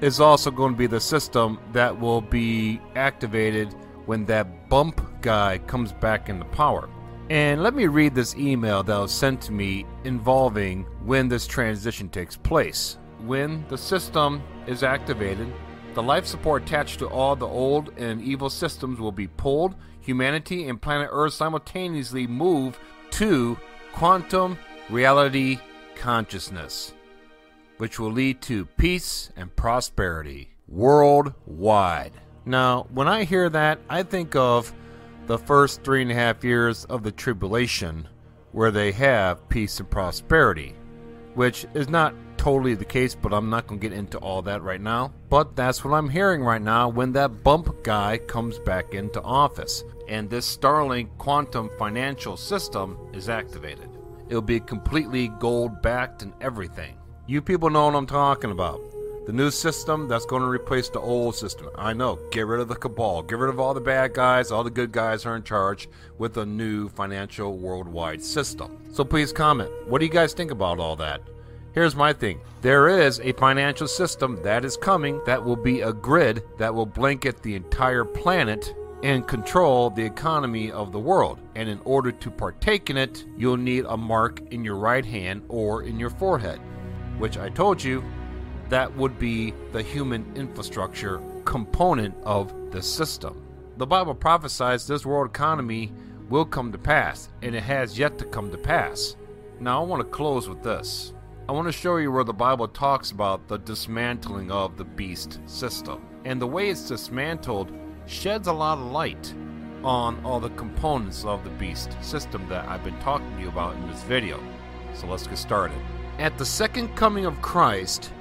is 0.00 0.20
also 0.20 0.50
going 0.50 0.72
to 0.72 0.78
be 0.78 0.86
the 0.86 1.00
system 1.00 1.58
that 1.72 1.98
will 1.98 2.20
be 2.20 2.80
activated 2.96 3.74
when 4.06 4.26
that 4.26 4.68
bump 4.68 5.00
guy 5.22 5.58
comes 5.66 5.92
back 5.92 6.28
into 6.28 6.44
power. 6.46 6.88
And 7.30 7.62
let 7.62 7.74
me 7.74 7.86
read 7.86 8.14
this 8.14 8.36
email 8.36 8.82
that 8.82 8.98
was 8.98 9.12
sent 9.12 9.40
to 9.42 9.52
me 9.52 9.86
involving 10.04 10.84
when 11.04 11.28
this 11.28 11.46
transition 11.46 12.10
takes 12.10 12.36
place. 12.36 12.98
When 13.20 13.64
the 13.68 13.78
system 13.78 14.42
is 14.66 14.82
activated, 14.82 15.50
the 15.94 16.02
life 16.02 16.26
support 16.26 16.64
attached 16.64 16.98
to 16.98 17.06
all 17.06 17.34
the 17.34 17.46
old 17.46 17.96
and 17.96 18.20
evil 18.20 18.50
systems 18.50 19.00
will 19.00 19.12
be 19.12 19.28
pulled. 19.28 19.74
Humanity 20.00 20.68
and 20.68 20.82
planet 20.82 21.08
Earth 21.10 21.32
simultaneously 21.32 22.26
move 22.26 22.78
to 23.12 23.56
quantum 23.92 24.58
reality 24.90 25.58
consciousness, 25.96 26.92
which 27.78 27.98
will 27.98 28.12
lead 28.12 28.42
to 28.42 28.66
peace 28.66 29.30
and 29.34 29.54
prosperity 29.56 30.50
worldwide. 30.68 32.12
Now, 32.44 32.86
when 32.92 33.08
I 33.08 33.24
hear 33.24 33.48
that, 33.48 33.78
I 33.88 34.02
think 34.02 34.36
of 34.36 34.74
the 35.26 35.38
first 35.38 35.82
three 35.82 36.02
and 36.02 36.10
a 36.10 36.14
half 36.14 36.44
years 36.44 36.84
of 36.86 37.02
the 37.02 37.12
tribulation, 37.12 38.06
where 38.52 38.70
they 38.70 38.92
have 38.92 39.48
peace 39.48 39.80
and 39.80 39.90
prosperity, 39.90 40.74
which 41.34 41.66
is 41.74 41.88
not 41.88 42.14
totally 42.36 42.74
the 42.74 42.84
case, 42.84 43.14
but 43.14 43.32
I'm 43.32 43.48
not 43.48 43.66
going 43.66 43.80
to 43.80 43.88
get 43.88 43.96
into 43.96 44.18
all 44.18 44.42
that 44.42 44.62
right 44.62 44.80
now. 44.80 45.12
But 45.30 45.56
that's 45.56 45.84
what 45.84 45.94
I'm 45.94 46.08
hearing 46.08 46.42
right 46.42 46.60
now 46.60 46.88
when 46.88 47.12
that 47.12 47.42
bump 47.42 47.82
guy 47.82 48.18
comes 48.18 48.58
back 48.58 48.92
into 48.92 49.22
office 49.22 49.82
and 50.08 50.28
this 50.28 50.56
Starlink 50.56 51.08
quantum 51.16 51.70
financial 51.78 52.36
system 52.36 52.98
is 53.14 53.30
activated. 53.30 53.88
It'll 54.28 54.42
be 54.42 54.60
completely 54.60 55.28
gold 55.38 55.80
backed 55.80 56.22
and 56.22 56.34
everything. 56.40 56.98
You 57.26 57.40
people 57.40 57.70
know 57.70 57.86
what 57.86 57.94
I'm 57.94 58.06
talking 58.06 58.50
about. 58.50 58.80
The 59.26 59.32
new 59.32 59.50
system 59.50 60.06
that's 60.06 60.26
going 60.26 60.42
to 60.42 60.48
replace 60.48 60.90
the 60.90 61.00
old 61.00 61.34
system. 61.34 61.70
I 61.76 61.94
know. 61.94 62.18
Get 62.30 62.46
rid 62.46 62.60
of 62.60 62.68
the 62.68 62.74
cabal. 62.74 63.22
Get 63.22 63.38
rid 63.38 63.48
of 63.48 63.58
all 63.58 63.72
the 63.72 63.80
bad 63.80 64.12
guys. 64.12 64.50
All 64.50 64.62
the 64.62 64.70
good 64.70 64.92
guys 64.92 65.24
are 65.24 65.34
in 65.34 65.42
charge 65.42 65.88
with 66.18 66.36
a 66.36 66.44
new 66.44 66.90
financial 66.90 67.56
worldwide 67.56 68.22
system. 68.22 68.76
So 68.92 69.02
please 69.02 69.32
comment. 69.32 69.70
What 69.88 70.00
do 70.00 70.04
you 70.04 70.12
guys 70.12 70.34
think 70.34 70.50
about 70.50 70.78
all 70.78 70.94
that? 70.96 71.22
Here's 71.72 71.96
my 71.96 72.12
thing 72.12 72.38
there 72.60 72.86
is 72.86 73.18
a 73.20 73.32
financial 73.32 73.88
system 73.88 74.42
that 74.42 74.62
is 74.62 74.76
coming 74.76 75.22
that 75.24 75.42
will 75.42 75.56
be 75.56 75.80
a 75.80 75.92
grid 75.92 76.42
that 76.58 76.74
will 76.74 76.86
blanket 76.86 77.42
the 77.42 77.54
entire 77.54 78.04
planet 78.04 78.74
and 79.02 79.26
control 79.26 79.88
the 79.88 80.04
economy 80.04 80.70
of 80.70 80.92
the 80.92 81.00
world. 81.00 81.38
And 81.54 81.66
in 81.68 81.80
order 81.86 82.12
to 82.12 82.30
partake 82.30 82.90
in 82.90 82.98
it, 82.98 83.24
you'll 83.38 83.56
need 83.56 83.86
a 83.86 83.96
mark 83.96 84.40
in 84.52 84.64
your 84.64 84.76
right 84.76 85.04
hand 85.04 85.44
or 85.48 85.82
in 85.82 85.98
your 85.98 86.10
forehead, 86.10 86.60
which 87.16 87.38
I 87.38 87.48
told 87.48 87.82
you 87.82 88.04
that 88.68 88.94
would 88.96 89.18
be 89.18 89.52
the 89.72 89.82
human 89.82 90.30
infrastructure 90.36 91.20
component 91.44 92.14
of 92.24 92.52
the 92.70 92.82
system. 92.82 93.46
The 93.76 93.86
Bible 93.86 94.14
prophesies 94.14 94.86
this 94.86 95.04
world 95.04 95.28
economy 95.28 95.92
will 96.28 96.44
come 96.44 96.72
to 96.72 96.78
pass, 96.78 97.28
and 97.42 97.54
it 97.54 97.62
has 97.62 97.98
yet 97.98 98.18
to 98.18 98.24
come 98.24 98.50
to 98.50 98.58
pass. 98.58 99.16
Now, 99.60 99.82
I 99.82 99.86
want 99.86 100.00
to 100.00 100.08
close 100.08 100.48
with 100.48 100.62
this. 100.62 101.12
I 101.48 101.52
want 101.52 101.68
to 101.68 101.72
show 101.72 101.96
you 101.98 102.10
where 102.10 102.24
the 102.24 102.32
Bible 102.32 102.68
talks 102.68 103.10
about 103.10 103.48
the 103.48 103.58
dismantling 103.58 104.50
of 104.50 104.76
the 104.76 104.84
beast 104.84 105.40
system. 105.46 106.06
And 106.24 106.40
the 106.40 106.46
way 106.46 106.70
it's 106.70 106.88
dismantled 106.88 107.70
sheds 108.06 108.48
a 108.48 108.52
lot 108.52 108.78
of 108.78 108.90
light 108.90 109.34
on 109.82 110.24
all 110.24 110.40
the 110.40 110.48
components 110.50 111.24
of 111.26 111.44
the 111.44 111.50
beast 111.50 111.94
system 112.00 112.48
that 112.48 112.66
I've 112.66 112.82
been 112.82 112.98
talking 113.00 113.30
to 113.36 113.42
you 113.42 113.48
about 113.48 113.76
in 113.76 113.86
this 113.88 114.02
video. 114.04 114.42
So 114.94 115.06
let's 115.06 115.26
get 115.26 115.36
started. 115.36 115.76
At 116.18 116.38
the 116.38 116.46
second 116.46 116.94
coming 116.96 117.26
of 117.26 117.42
Christ, 117.42 118.12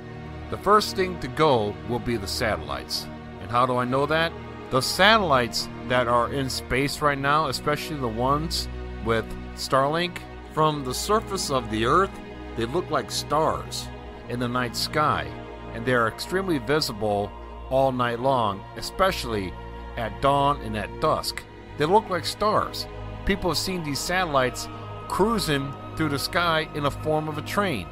the 0.54 0.60
first 0.60 0.96
thing 0.96 1.20
to 1.20 1.28
go 1.28 1.76
will 1.90 1.98
be 1.98 2.16
the 2.16 2.28
satellites. 2.28 3.08
And 3.42 3.50
how 3.50 3.66
do 3.66 3.78
I 3.78 3.86
know 3.86 4.06
that? 4.06 4.32
The 4.70 4.82
satellites 4.82 5.68
that 5.88 6.08
are 6.08 6.32
in 6.32 6.48
space 6.48 7.02
right 7.02 7.18
now, 7.18 7.48
especially 7.48 7.98
the 7.98 8.08
ones 8.08 8.70
with 9.04 9.26
Starlink, 9.56 10.20
from 10.54 10.84
the 10.84 10.94
surface 10.94 11.50
of 11.50 11.72
the 11.72 11.88
Earth, 11.88 12.12
they 12.56 12.66
look 12.66 12.92
like 12.92 13.10
stars 13.10 13.88
in 14.30 14.40
the 14.40 14.48
night 14.48 14.76
sky. 14.76 15.26
And 15.74 15.84
they 15.88 15.96
are 15.96 16.08
extremely 16.08 16.60
visible 16.60 17.32
all 17.72 17.92
night 17.92 18.20
long, 18.20 18.64
especially 18.78 19.52
at 19.98 20.22
dawn 20.22 20.62
and 20.62 20.78
at 20.78 21.02
dusk. 21.02 21.42
They 21.80 21.86
look 21.86 22.12
like 22.12 22.26
stars. 22.26 22.86
People 23.26 23.50
have 23.50 23.58
seen 23.58 23.84
these 23.84 23.98
satellites 23.98 24.70
cruising 25.08 25.74
through 25.96 26.10
the 26.10 26.20
sky 26.20 26.70
in 26.76 26.84
the 26.84 26.92
form 26.92 27.28
of 27.28 27.40
a 27.40 27.42
train 27.42 27.88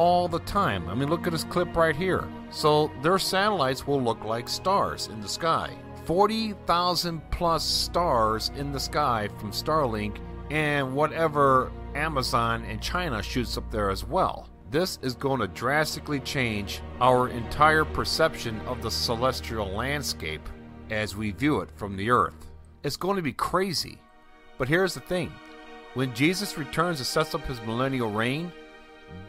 all 0.00 0.28
the 0.28 0.40
time. 0.40 0.88
I 0.88 0.94
mean, 0.94 1.10
look 1.10 1.26
at 1.26 1.32
this 1.32 1.44
clip 1.44 1.76
right 1.76 1.94
here. 1.94 2.26
So 2.48 2.90
their 3.02 3.18
satellites 3.18 3.86
will 3.86 4.00
look 4.00 4.24
like 4.24 4.48
stars 4.48 5.08
in 5.08 5.20
the 5.20 5.28
sky. 5.28 5.76
40,000 6.06 7.20
plus 7.30 7.62
stars 7.62 8.50
in 8.56 8.72
the 8.72 8.80
sky 8.80 9.28
from 9.38 9.50
Starlink 9.50 10.16
and 10.50 10.94
whatever 10.94 11.70
Amazon 11.94 12.64
and 12.64 12.80
China 12.80 13.22
shoots 13.22 13.58
up 13.58 13.70
there 13.70 13.90
as 13.90 14.02
well. 14.02 14.48
This 14.70 14.98
is 15.02 15.14
going 15.14 15.40
to 15.40 15.48
drastically 15.48 16.20
change 16.20 16.80
our 17.02 17.28
entire 17.28 17.84
perception 17.84 18.58
of 18.62 18.80
the 18.80 18.90
celestial 18.90 19.66
landscape 19.66 20.48
as 20.88 21.14
we 21.14 21.30
view 21.30 21.60
it 21.60 21.68
from 21.76 21.94
the 21.94 22.10
earth. 22.10 22.50
It's 22.84 22.96
going 22.96 23.16
to 23.16 23.22
be 23.22 23.34
crazy. 23.34 23.98
But 24.56 24.66
here's 24.66 24.94
the 24.94 25.00
thing 25.00 25.30
when 25.92 26.14
Jesus 26.14 26.56
returns 26.56 27.00
and 27.00 27.06
sets 27.06 27.34
up 27.34 27.44
his 27.44 27.60
millennial 27.60 28.10
reign, 28.10 28.50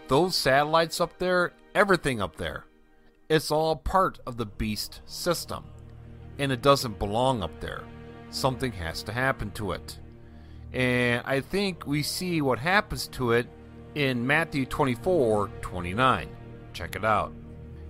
those 0.07 0.35
satellites 0.35 0.99
up 0.99 1.17
there, 1.19 1.53
everything 1.73 2.21
up 2.21 2.35
there, 2.35 2.65
it's 3.29 3.51
all 3.51 3.75
part 3.75 4.19
of 4.25 4.37
the 4.37 4.45
beast 4.45 5.01
system. 5.05 5.63
And 6.37 6.51
it 6.51 6.61
doesn't 6.61 6.99
belong 6.99 7.43
up 7.43 7.59
there. 7.59 7.83
Something 8.29 8.71
has 8.73 9.03
to 9.03 9.11
happen 9.11 9.51
to 9.51 9.71
it. 9.71 9.99
And 10.73 11.21
I 11.25 11.39
think 11.39 11.85
we 11.85 12.03
see 12.03 12.41
what 12.41 12.59
happens 12.59 13.07
to 13.09 13.31
it 13.31 13.47
in 13.95 14.25
Matthew 14.25 14.65
24 14.65 15.49
29. 15.61 16.29
Check 16.73 16.95
it 16.95 17.05
out. 17.05 17.33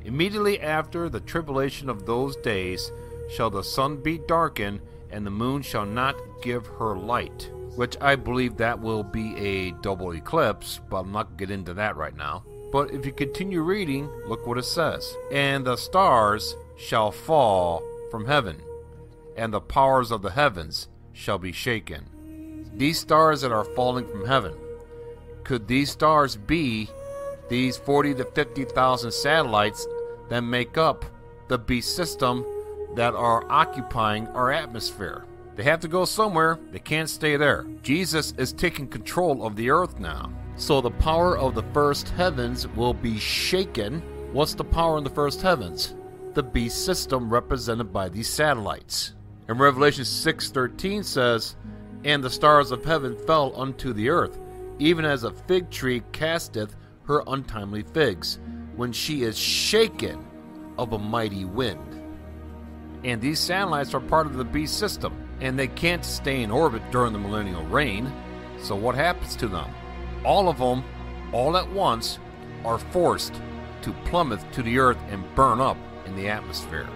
Immediately 0.04 0.60
after 0.62 1.10
the 1.10 1.20
tribulation 1.20 1.90
of 1.90 2.06
those 2.06 2.36
days 2.38 2.92
shall 3.30 3.50
the 3.50 3.64
sun 3.64 4.02
be 4.02 4.18
darkened, 4.18 4.82
and 5.12 5.26
the 5.26 5.32
moon 5.32 5.62
shall 5.62 5.86
not 5.86 6.16
give 6.42 6.66
her 6.66 6.98
light 6.98 7.52
which 7.76 7.98
I 8.02 8.16
believe 8.16 8.58
that 8.58 8.80
will 8.80 9.04
be 9.04 9.36
a 9.38 9.72
double 9.72 10.14
eclipse, 10.14 10.80
but 10.90 10.98
I'm 10.98 11.12
not 11.12 11.28
going 11.28 11.38
to 11.38 11.46
get 11.46 11.54
into 11.54 11.74
that 11.76 11.96
right 11.96 12.16
now. 12.16 12.44
But 12.72 12.92
if 12.92 13.06
you 13.06 13.12
continue 13.12 13.62
reading, 13.62 14.10
look 14.28 14.48
what 14.48 14.58
it 14.58 14.64
says. 14.64 15.16
And 15.32 15.66
the 15.66 15.76
stars 15.76 16.56
shall 16.78 17.12
fall 17.12 17.84
from 18.10 18.26
heaven, 18.26 18.62
and 19.36 19.54
the 19.54 19.62
powers 19.62 20.12
of 20.12 20.22
the 20.22 20.32
heavens 20.32 20.88
shall 21.14 21.38
be 21.38 21.52
shaken. 21.52 22.70
These 22.74 23.00
stars 23.00 23.42
that 23.42 23.52
are 23.52 23.66
falling 23.66 24.08
from 24.08 24.26
heaven, 24.26 24.54
could 25.44 25.68
these 25.68 25.92
stars 25.92 26.36
be 26.36 26.90
these 27.50 27.76
40 27.76 28.16
to 28.16 28.26
50,000 28.26 29.12
satellites 29.12 29.86
that 30.30 30.42
make 30.42 30.78
up 30.78 31.04
the 31.50 31.58
B 31.58 31.82
system 31.82 32.46
that 32.96 33.14
are 33.14 33.44
occupying 33.52 34.28
our 34.28 34.52
atmosphere? 34.52 35.26
They 35.56 35.64
have 35.64 35.82
to 35.82 35.88
go 35.88 36.06
somewhere. 36.06 36.60
They 36.72 36.80
can't 36.80 37.10
stay 37.10 37.36
there. 37.36 37.66
Jesus 37.84 38.34
is 38.38 38.54
taking 38.54 38.88
control 38.88 39.46
of 39.46 39.56
the 39.56 39.70
earth 39.70 40.00
now. 40.00 40.32
So 40.56 40.80
the 40.82 40.92
power 40.92 41.38
of 41.38 41.56
the 41.56 41.64
first 41.74 42.10
heavens 42.10 42.68
will 42.70 42.94
be 42.94 43.20
shaken. 43.20 44.02
What's 44.32 44.54
the 44.54 44.64
power 44.64 44.98
in 44.98 45.04
the 45.04 45.10
first 45.10 45.42
heavens? 45.42 45.96
The 46.34 46.44
beast 46.44 46.86
system 46.86 47.30
represented 47.32 47.92
by 47.92 48.10
these 48.10 48.30
satellites. 48.30 49.14
And 49.48 49.60
Revelation 49.60 50.06
6:13 50.06 51.04
says, 51.04 51.58
"And 52.06 52.24
the 52.24 52.30
stars 52.30 52.72
of 52.72 52.86
heaven 52.86 53.18
fell 53.28 53.54
unto 53.56 53.92
the 53.92 54.10
earth, 54.10 54.40
even 54.80 55.04
as 55.04 55.24
a 55.24 55.32
fig 55.32 55.70
tree 55.70 56.02
casteth 56.14 56.76
her 57.04 57.24
untimely 57.28 57.84
figs, 57.84 58.40
when 58.78 58.94
she 58.94 59.24
is 59.24 59.38
shaken 59.38 60.26
of 60.78 60.94
a 60.94 60.98
mighty 60.98 61.44
wind." 61.44 62.01
And 63.04 63.22
these 63.22 63.40
satellites 63.40 63.94
are 63.94 64.00
part 64.00 64.28
of 64.28 64.36
the 64.36 64.46
beast 64.46 64.78
system 64.78 65.14
and 65.40 65.58
they 65.58 65.68
can't 65.68 66.06
stay 66.06 66.44
in 66.44 66.52
orbit 66.52 66.84
during 66.92 67.14
the 67.14 67.20
millennial 67.20 67.66
reign. 67.66 68.12
So 68.60 68.76
what 68.76 68.96
happens 68.96 69.36
to 69.38 69.48
them? 69.48 69.70
All 70.24 70.50
of 70.50 70.60
them, 70.60 70.84
all 71.32 71.58
at 71.58 71.70
once, 71.72 72.20
are 72.64 72.78
forced 72.78 73.34
to 73.82 73.94
plummet 74.06 74.40
to 74.54 74.62
the 74.62 74.78
earth 74.78 75.00
and 75.10 75.24
burn 75.34 75.60
up 75.60 75.78
in 76.06 76.16
the 76.16 76.28
atmosphere. 76.28 76.88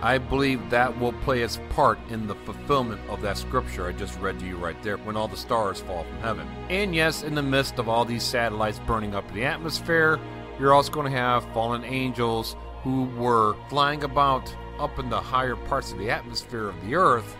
I 0.00 0.18
believe 0.18 0.70
that 0.70 0.96
will 1.00 1.12
play 1.12 1.42
its 1.42 1.58
part 1.70 1.98
in 2.08 2.28
the 2.28 2.36
fulfillment 2.36 3.00
of 3.10 3.20
that 3.22 3.36
scripture 3.36 3.88
I 3.88 3.92
just 3.92 4.16
read 4.20 4.38
to 4.38 4.46
you 4.46 4.56
right 4.56 4.80
there 4.84 4.96
when 4.98 5.16
all 5.16 5.26
the 5.26 5.36
stars 5.36 5.80
fall 5.80 6.04
from 6.04 6.20
heaven. 6.20 6.48
And 6.70 6.94
yes, 6.94 7.24
in 7.24 7.34
the 7.34 7.42
midst 7.42 7.80
of 7.80 7.88
all 7.88 8.04
these 8.04 8.22
satellites 8.22 8.78
burning 8.86 9.16
up 9.16 9.28
in 9.30 9.34
the 9.34 9.44
atmosphere, 9.44 10.20
you're 10.60 10.72
also 10.72 10.92
going 10.92 11.10
to 11.10 11.18
have 11.18 11.52
fallen 11.52 11.82
angels 11.82 12.54
who 12.84 13.06
were 13.16 13.56
flying 13.68 14.04
about 14.04 14.54
up 14.78 14.98
in 14.98 15.10
the 15.10 15.20
higher 15.20 15.56
parts 15.56 15.92
of 15.92 15.98
the 15.98 16.10
atmosphere 16.10 16.68
of 16.68 16.80
the 16.86 16.94
earth 16.94 17.36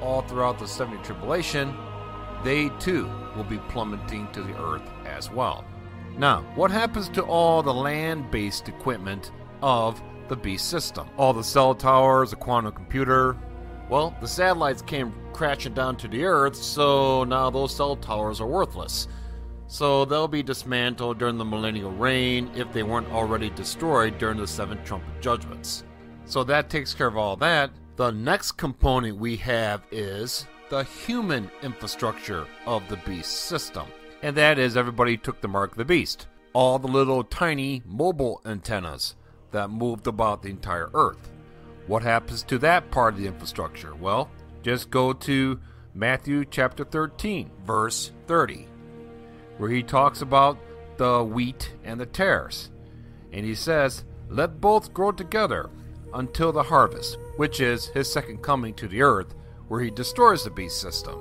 all 0.00 0.22
throughout 0.22 0.58
the 0.58 0.66
70 0.66 1.02
tribulation, 1.02 1.74
they 2.44 2.68
too 2.80 3.10
will 3.36 3.44
be 3.44 3.58
plummeting 3.68 4.30
to 4.32 4.42
the 4.42 4.60
earth 4.60 4.88
as 5.06 5.30
well. 5.30 5.64
Now, 6.18 6.42
what 6.54 6.70
happens 6.70 7.08
to 7.10 7.22
all 7.22 7.62
the 7.62 7.72
land 7.72 8.30
based 8.30 8.68
equipment 8.68 9.32
of 9.62 10.02
the 10.28 10.36
beast 10.36 10.68
system? 10.68 11.08
All 11.16 11.32
the 11.32 11.44
cell 11.44 11.74
towers, 11.74 12.30
the 12.30 12.36
quantum 12.36 12.72
computer? 12.72 13.36
Well, 13.88 14.14
the 14.20 14.28
satellites 14.28 14.82
came 14.82 15.14
crashing 15.32 15.74
down 15.74 15.96
to 15.98 16.08
the 16.08 16.24
earth, 16.24 16.56
so 16.56 17.24
now 17.24 17.50
those 17.50 17.74
cell 17.74 17.96
towers 17.96 18.40
are 18.40 18.46
worthless. 18.46 19.08
So 19.66 20.04
they'll 20.04 20.28
be 20.28 20.42
dismantled 20.42 21.18
during 21.18 21.38
the 21.38 21.44
millennial 21.44 21.92
reign 21.92 22.50
if 22.54 22.72
they 22.72 22.82
weren't 22.82 23.10
already 23.10 23.48
destroyed 23.50 24.18
during 24.18 24.36
the 24.36 24.46
seven 24.46 24.82
trumpet 24.84 25.22
judgments. 25.22 25.84
So 26.24 26.44
that 26.44 26.70
takes 26.70 26.94
care 26.94 27.06
of 27.06 27.16
all 27.16 27.36
that. 27.36 27.70
The 27.96 28.10
next 28.10 28.52
component 28.52 29.18
we 29.18 29.36
have 29.36 29.82
is 29.90 30.46
the 30.70 30.84
human 30.84 31.50
infrastructure 31.62 32.46
of 32.66 32.88
the 32.88 32.96
beast 32.98 33.32
system. 33.32 33.86
And 34.22 34.36
that 34.36 34.58
is 34.58 34.76
everybody 34.76 35.16
took 35.16 35.40
the 35.40 35.48
mark 35.48 35.72
of 35.72 35.78
the 35.78 35.84
beast. 35.84 36.28
All 36.54 36.78
the 36.78 36.88
little 36.88 37.24
tiny 37.24 37.82
mobile 37.84 38.40
antennas 38.46 39.16
that 39.50 39.70
moved 39.70 40.06
about 40.06 40.42
the 40.42 40.48
entire 40.48 40.90
earth. 40.94 41.30
What 41.86 42.02
happens 42.02 42.42
to 42.44 42.58
that 42.58 42.90
part 42.90 43.14
of 43.14 43.20
the 43.20 43.26
infrastructure? 43.26 43.94
Well, 43.94 44.30
just 44.62 44.90
go 44.90 45.12
to 45.12 45.60
Matthew 45.94 46.44
chapter 46.44 46.84
13, 46.84 47.50
verse 47.66 48.12
30, 48.26 48.68
where 49.58 49.70
he 49.70 49.82
talks 49.82 50.22
about 50.22 50.58
the 50.96 51.22
wheat 51.22 51.72
and 51.84 52.00
the 52.00 52.06
tares. 52.06 52.70
And 53.32 53.44
he 53.44 53.54
says, 53.54 54.04
Let 54.30 54.60
both 54.60 54.94
grow 54.94 55.12
together 55.12 55.68
until 56.14 56.52
the 56.52 56.62
harvest, 56.62 57.18
which 57.36 57.60
is 57.60 57.86
his 57.88 58.10
second 58.10 58.42
coming 58.42 58.74
to 58.74 58.88
the 58.88 59.02
earth, 59.02 59.34
where 59.68 59.80
he 59.80 59.90
destroys 59.90 60.44
the 60.44 60.50
beast 60.50 60.80
system. 60.80 61.18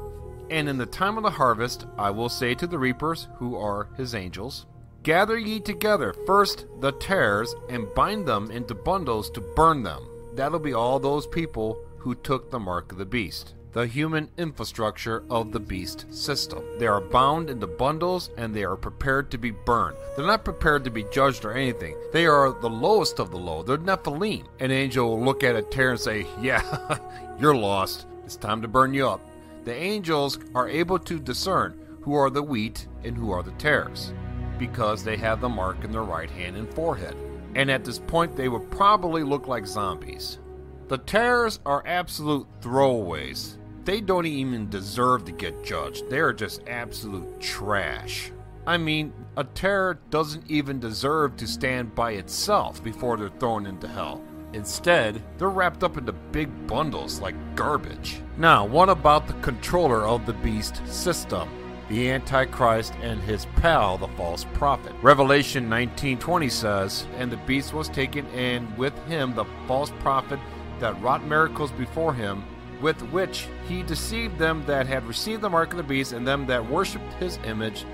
And 0.49 0.67
in 0.67 0.77
the 0.77 0.86
time 0.86 1.17
of 1.17 1.23
the 1.23 1.30
harvest, 1.30 1.86
I 1.97 2.10
will 2.10 2.30
say 2.30 2.54
to 2.56 2.67
the 2.67 2.80
reapers, 2.80 3.27
who 3.36 3.56
are 3.56 3.89
his 3.97 4.13
angels, 4.13 4.65
Gather 5.04 5.38
ye 5.38 5.60
together 5.60 6.13
first 6.25 6.65
the 6.80 6.91
tares, 6.91 7.56
and 7.69 7.93
bind 7.95 8.27
them 8.27 8.51
into 8.51 8.75
bundles 8.75 9.30
to 9.32 9.41
burn 9.41 9.84
them. 9.84 10.08
That'll 10.36 10.60
be 10.60 10.73
all 10.73 10.99
those 10.99 11.25
people 11.25 11.84
who 11.97 12.15
took 12.15 12.51
the 12.51 12.60
mark 12.60 12.91
of 12.91 12.97
the 12.97 13.06
beast 13.06 13.56
the 13.74 13.88
human 13.88 14.30
infrastructure 14.38 15.24
of 15.30 15.52
the 15.52 15.60
beast 15.60 16.14
system. 16.14 16.64
They 16.78 16.88
are 16.88 17.00
bound 17.00 17.50
into 17.50 17.68
bundles 17.68 18.30
and 18.38 18.54
they 18.54 18.64
are 18.64 18.76
prepared 18.76 19.32
to 19.32 19.38
be 19.38 19.52
burned. 19.52 19.96
They're 20.16 20.26
not 20.26 20.44
prepared 20.44 20.84
to 20.84 20.92
be 20.92 21.06
judged 21.12 21.46
or 21.46 21.54
anything. 21.54 21.96
They 22.12 22.26
are 22.26 22.52
the 22.52 22.70
lowest 22.70 23.20
of 23.20 23.32
the 23.32 23.38
low. 23.38 23.64
They're 23.64 23.78
Nephilim. 23.78 24.46
An 24.60 24.72
angel 24.72 25.10
will 25.10 25.24
look 25.24 25.44
at 25.44 25.56
a 25.56 25.62
tare 25.62 25.92
and 25.92 26.00
say, 26.00 26.28
Yeah, 26.42 26.98
you're 27.40 27.56
lost. 27.56 28.08
It's 28.26 28.36
time 28.36 28.62
to 28.62 28.68
burn 28.68 28.94
you 28.94 29.08
up. 29.08 29.22
The 29.64 29.76
angels 29.76 30.40
are 30.54 30.68
able 30.68 31.00
to 31.00 31.20
discern 31.20 31.80
who 32.02 32.16
are 32.16 32.30
the 32.30 32.44
wheat 32.44 32.88
and 33.04 33.16
who 33.16 33.32
are 33.32 33.44
the 33.44 33.52
tares 33.52 34.14
because 34.58 35.04
they 35.04 35.18
have 35.18 35.42
the 35.42 35.50
mark 35.50 35.84
in 35.84 35.92
their 35.92 36.04
right 36.04 36.30
hand 36.30 36.58
and 36.58 36.72
forehead. 36.74 37.16
And 37.56 37.70
at 37.72 37.84
this 37.84 38.00
point, 38.00 38.36
they 38.36 38.48
would 38.48 38.70
probably 38.72 39.24
look 39.24 39.48
like 39.48 39.66
zombies. 39.66 40.40
The 40.88 40.98
tares 40.98 41.60
are 41.66 41.84
absolute 41.86 42.48
throwaways 42.62 43.58
they 43.86 44.02
don't 44.02 44.26
even 44.26 44.70
deserve 44.70 45.26
to 45.26 45.32
get 45.32 45.63
judged. 45.63 46.10
They 46.10 46.20
are 46.20 46.34
just 46.34 46.67
absolute 46.67 47.39
trash. 47.39 48.32
I 48.67 48.78
mean, 48.78 49.12
a 49.38 49.44
terror 49.44 50.00
doesn't 50.12 50.50
even 50.50 50.80
deserve 50.80 51.36
to 51.38 51.48
stand 51.48 51.96
by 51.96 52.12
itself 52.12 52.84
before 52.84 53.17
they're 53.17 53.30
thrown 53.30 53.65
into 53.65 53.88
hell. 53.88 54.22
Instead, 54.54 55.24
they're 55.38 55.50
wrapped 55.50 55.84
up 55.84 55.98
into 55.98 56.12
big 56.12 56.67
bundles 56.67 57.20
like 57.22 57.36
garbage. 57.56 58.22
Now, 58.38 58.65
what 58.65 58.89
about 58.89 59.28
the 59.28 59.34
controller 59.36 60.06
of 60.06 60.26
the 60.26 60.34
beast 60.34 60.86
system? 60.86 61.50
The 61.89 62.12
Antichrist 62.12 62.94
and 63.02 63.22
his 63.22 63.48
pal, 63.58 63.98
the 63.98 64.08
false 64.10 64.46
prophet. 64.54 64.94
Revelation 65.02 65.67
19:20 65.67 66.50
says, 66.50 67.08
"And 67.17 67.32
the 67.32 67.38
beast 67.38 67.74
was 67.74 67.89
taken, 67.89 68.28
and 68.28 68.78
with 68.78 68.98
him 69.08 69.34
the 69.34 69.46
false 69.67 69.91
prophet 70.00 70.39
that 70.80 71.02
wrought 71.02 71.26
miracles 71.26 71.72
before 71.72 72.13
him, 72.13 72.44
with 72.82 73.00
which 73.12 73.48
he 73.67 73.84
deceived 73.84 74.38
them 74.38 74.63
that 74.65 74.88
had 74.88 75.06
received 75.08 75.41
the 75.41 75.50
mark 75.50 75.72
of 75.72 75.78
the 75.78 75.84
beast 75.84 76.13
and 76.13 76.28
them 76.28 76.46
that 76.48 76.70
worshipped 76.70 77.13
his 77.13 77.38
image. 77.46 77.86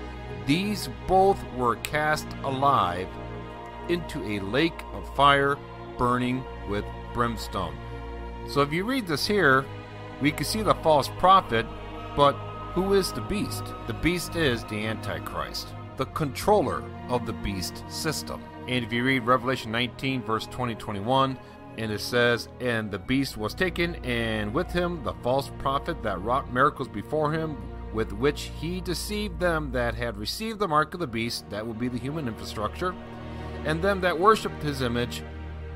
These 0.46 0.88
both 1.06 1.38
were 1.54 1.76
cast 1.76 2.26
alive 2.42 3.08
into 3.88 4.22
a 4.24 4.40
lake 4.40 4.82
of 4.94 5.14
fire 5.14 5.56
burning 5.98 6.42
with 6.68 6.84
brimstone. 7.12 7.76
So 8.48 8.62
if 8.62 8.72
you 8.72 8.84
read 8.84 9.06
this 9.06 9.26
here, 9.26 9.64
we 10.20 10.32
can 10.32 10.44
see 10.44 10.62
the 10.62 10.74
false 10.76 11.08
prophet, 11.18 11.66
but 12.16 12.32
who 12.72 12.94
is 12.94 13.12
the 13.12 13.20
beast? 13.20 13.64
The 13.86 13.92
beast 13.94 14.36
is 14.36 14.64
the 14.64 14.86
Antichrist, 14.86 15.68
the 15.96 16.06
controller 16.06 16.82
of 17.08 17.26
the 17.26 17.32
beast 17.32 17.84
system. 17.88 18.42
And 18.68 18.84
if 18.84 18.92
you 18.92 19.04
read 19.04 19.24
Revelation 19.24 19.72
19, 19.72 20.22
verse 20.22 20.46
20 20.46 20.74
21, 20.74 21.38
and 21.78 21.92
it 21.92 22.00
says, 22.00 22.48
And 22.60 22.90
the 22.90 22.98
beast 22.98 23.36
was 23.36 23.54
taken, 23.54 23.94
and 24.04 24.52
with 24.52 24.70
him 24.70 25.02
the 25.04 25.14
false 25.22 25.50
prophet 25.58 26.02
that 26.02 26.20
wrought 26.20 26.52
miracles 26.52 26.88
before 26.88 27.32
him, 27.32 27.56
with 27.94 28.12
which 28.12 28.50
he 28.60 28.80
deceived 28.80 29.38
them 29.38 29.70
that 29.72 29.94
had 29.94 30.16
received 30.16 30.58
the 30.58 30.68
mark 30.68 30.92
of 30.92 31.00
the 31.00 31.06
beast, 31.06 31.48
that 31.50 31.64
would 31.64 31.78
be 31.78 31.88
the 31.88 31.98
human 31.98 32.26
infrastructure, 32.26 32.94
and 33.64 33.80
them 33.80 34.00
that 34.00 34.18
worshipped 34.18 34.62
his 34.62 34.82
image. 34.82 35.22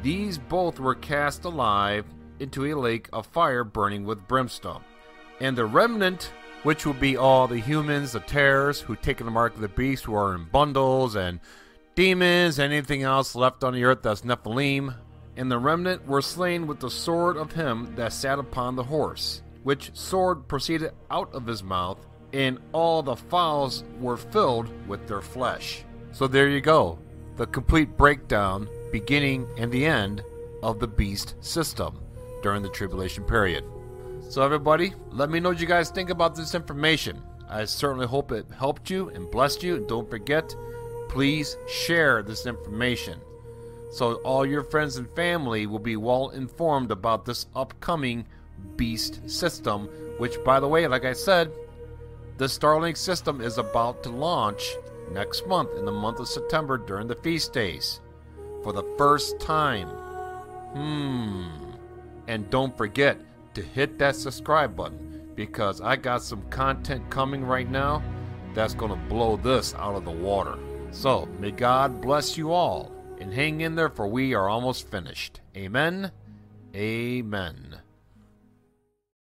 These 0.02 0.38
both 0.38 0.80
were 0.80 0.96
cast 0.96 1.44
alive 1.44 2.04
into 2.40 2.66
a 2.66 2.74
lake 2.74 3.08
of 3.12 3.26
fire 3.26 3.62
burning 3.62 4.04
with 4.04 4.26
brimstone. 4.26 4.82
And 5.40 5.56
the 5.56 5.64
remnant, 5.64 6.32
which 6.64 6.84
will 6.84 6.94
be 6.94 7.16
all 7.16 7.46
the 7.46 7.60
humans, 7.60 8.12
the 8.12 8.20
tares, 8.20 8.80
who 8.80 8.96
taken 8.96 9.24
the 9.24 9.32
mark 9.32 9.54
of 9.54 9.60
the 9.60 9.68
beast, 9.68 10.04
who 10.04 10.14
are 10.14 10.34
in 10.34 10.44
bundles, 10.50 11.14
and 11.14 11.38
demons, 11.94 12.58
anything 12.58 13.04
else 13.04 13.36
left 13.36 13.62
on 13.62 13.72
the 13.72 13.84
earth 13.84 14.02
that's 14.02 14.22
Nephilim, 14.22 14.96
and 15.36 15.50
the 15.50 15.58
remnant 15.58 16.06
were 16.06 16.22
slain 16.22 16.66
with 16.66 16.80
the 16.80 16.90
sword 16.90 17.36
of 17.36 17.52
him 17.52 17.94
that 17.96 18.12
sat 18.12 18.38
upon 18.38 18.76
the 18.76 18.84
horse, 18.84 19.42
which 19.62 19.90
sword 19.94 20.46
proceeded 20.48 20.92
out 21.10 21.32
of 21.34 21.46
his 21.46 21.62
mouth, 21.62 21.98
and 22.32 22.58
all 22.72 23.02
the 23.02 23.16
fowls 23.16 23.84
were 24.00 24.16
filled 24.16 24.70
with 24.86 25.06
their 25.06 25.22
flesh. 25.22 25.84
So 26.12 26.26
there 26.26 26.48
you 26.48 26.60
go, 26.60 26.98
the 27.36 27.46
complete 27.46 27.96
breakdown, 27.96 28.68
beginning 28.90 29.48
and 29.56 29.72
the 29.72 29.86
end 29.86 30.22
of 30.62 30.78
the 30.78 30.88
beast 30.88 31.34
system 31.40 32.00
during 32.42 32.62
the 32.62 32.68
tribulation 32.68 33.24
period. 33.24 33.64
So, 34.28 34.42
everybody, 34.42 34.94
let 35.10 35.30
me 35.30 35.40
know 35.40 35.50
what 35.50 35.60
you 35.60 35.66
guys 35.66 35.90
think 35.90 36.08
about 36.08 36.34
this 36.34 36.54
information. 36.54 37.22
I 37.48 37.64
certainly 37.64 38.06
hope 38.06 38.32
it 38.32 38.46
helped 38.56 38.88
you 38.88 39.10
and 39.10 39.30
blessed 39.30 39.62
you. 39.62 39.84
Don't 39.86 40.08
forget, 40.08 40.54
please 41.08 41.58
share 41.68 42.22
this 42.22 42.46
information 42.46 43.20
so 43.92 44.14
all 44.24 44.46
your 44.46 44.62
friends 44.64 44.96
and 44.96 45.08
family 45.10 45.66
will 45.66 45.78
be 45.78 45.96
well 45.96 46.30
informed 46.30 46.90
about 46.90 47.26
this 47.26 47.46
upcoming 47.54 48.24
beast 48.76 49.28
system, 49.28 49.86
which, 50.16 50.42
by 50.44 50.60
the 50.60 50.66
way, 50.66 50.86
like 50.86 51.04
I 51.04 51.12
said, 51.12 51.52
the 52.38 52.46
Starlink 52.46 52.96
system 52.96 53.42
is 53.42 53.58
about 53.58 54.02
to 54.04 54.08
launch 54.08 54.74
next 55.12 55.46
month 55.46 55.76
in 55.76 55.84
the 55.84 55.92
month 55.92 56.20
of 56.20 56.28
September 56.28 56.78
during 56.78 57.06
the 57.06 57.16
feast 57.16 57.52
days 57.52 58.00
for 58.62 58.72
the 58.72 58.84
first 58.96 59.38
time. 59.38 59.88
Hmm. 60.72 61.48
And 62.28 62.48
don't 62.48 62.74
forget 62.74 63.18
to 63.52 63.60
hit 63.60 63.98
that 63.98 64.16
subscribe 64.16 64.74
button 64.74 65.32
because 65.34 65.82
I 65.82 65.96
got 65.96 66.22
some 66.22 66.42
content 66.48 67.10
coming 67.10 67.44
right 67.44 67.68
now 67.68 68.02
that's 68.54 68.72
going 68.72 68.92
to 68.92 69.08
blow 69.08 69.36
this 69.36 69.74
out 69.74 69.96
of 69.96 70.06
the 70.06 70.10
water. 70.10 70.58
So, 70.92 71.26
may 71.38 71.50
God 71.50 72.00
bless 72.00 72.38
you 72.38 72.52
all 72.52 72.91
and 73.22 73.32
hang 73.32 73.60
in 73.60 73.76
there, 73.76 73.88
for 73.88 74.06
we 74.06 74.34
are 74.34 74.48
almost 74.48 74.90
finished. 74.90 75.40
Amen. 75.56 76.10
Amen. 76.74 77.81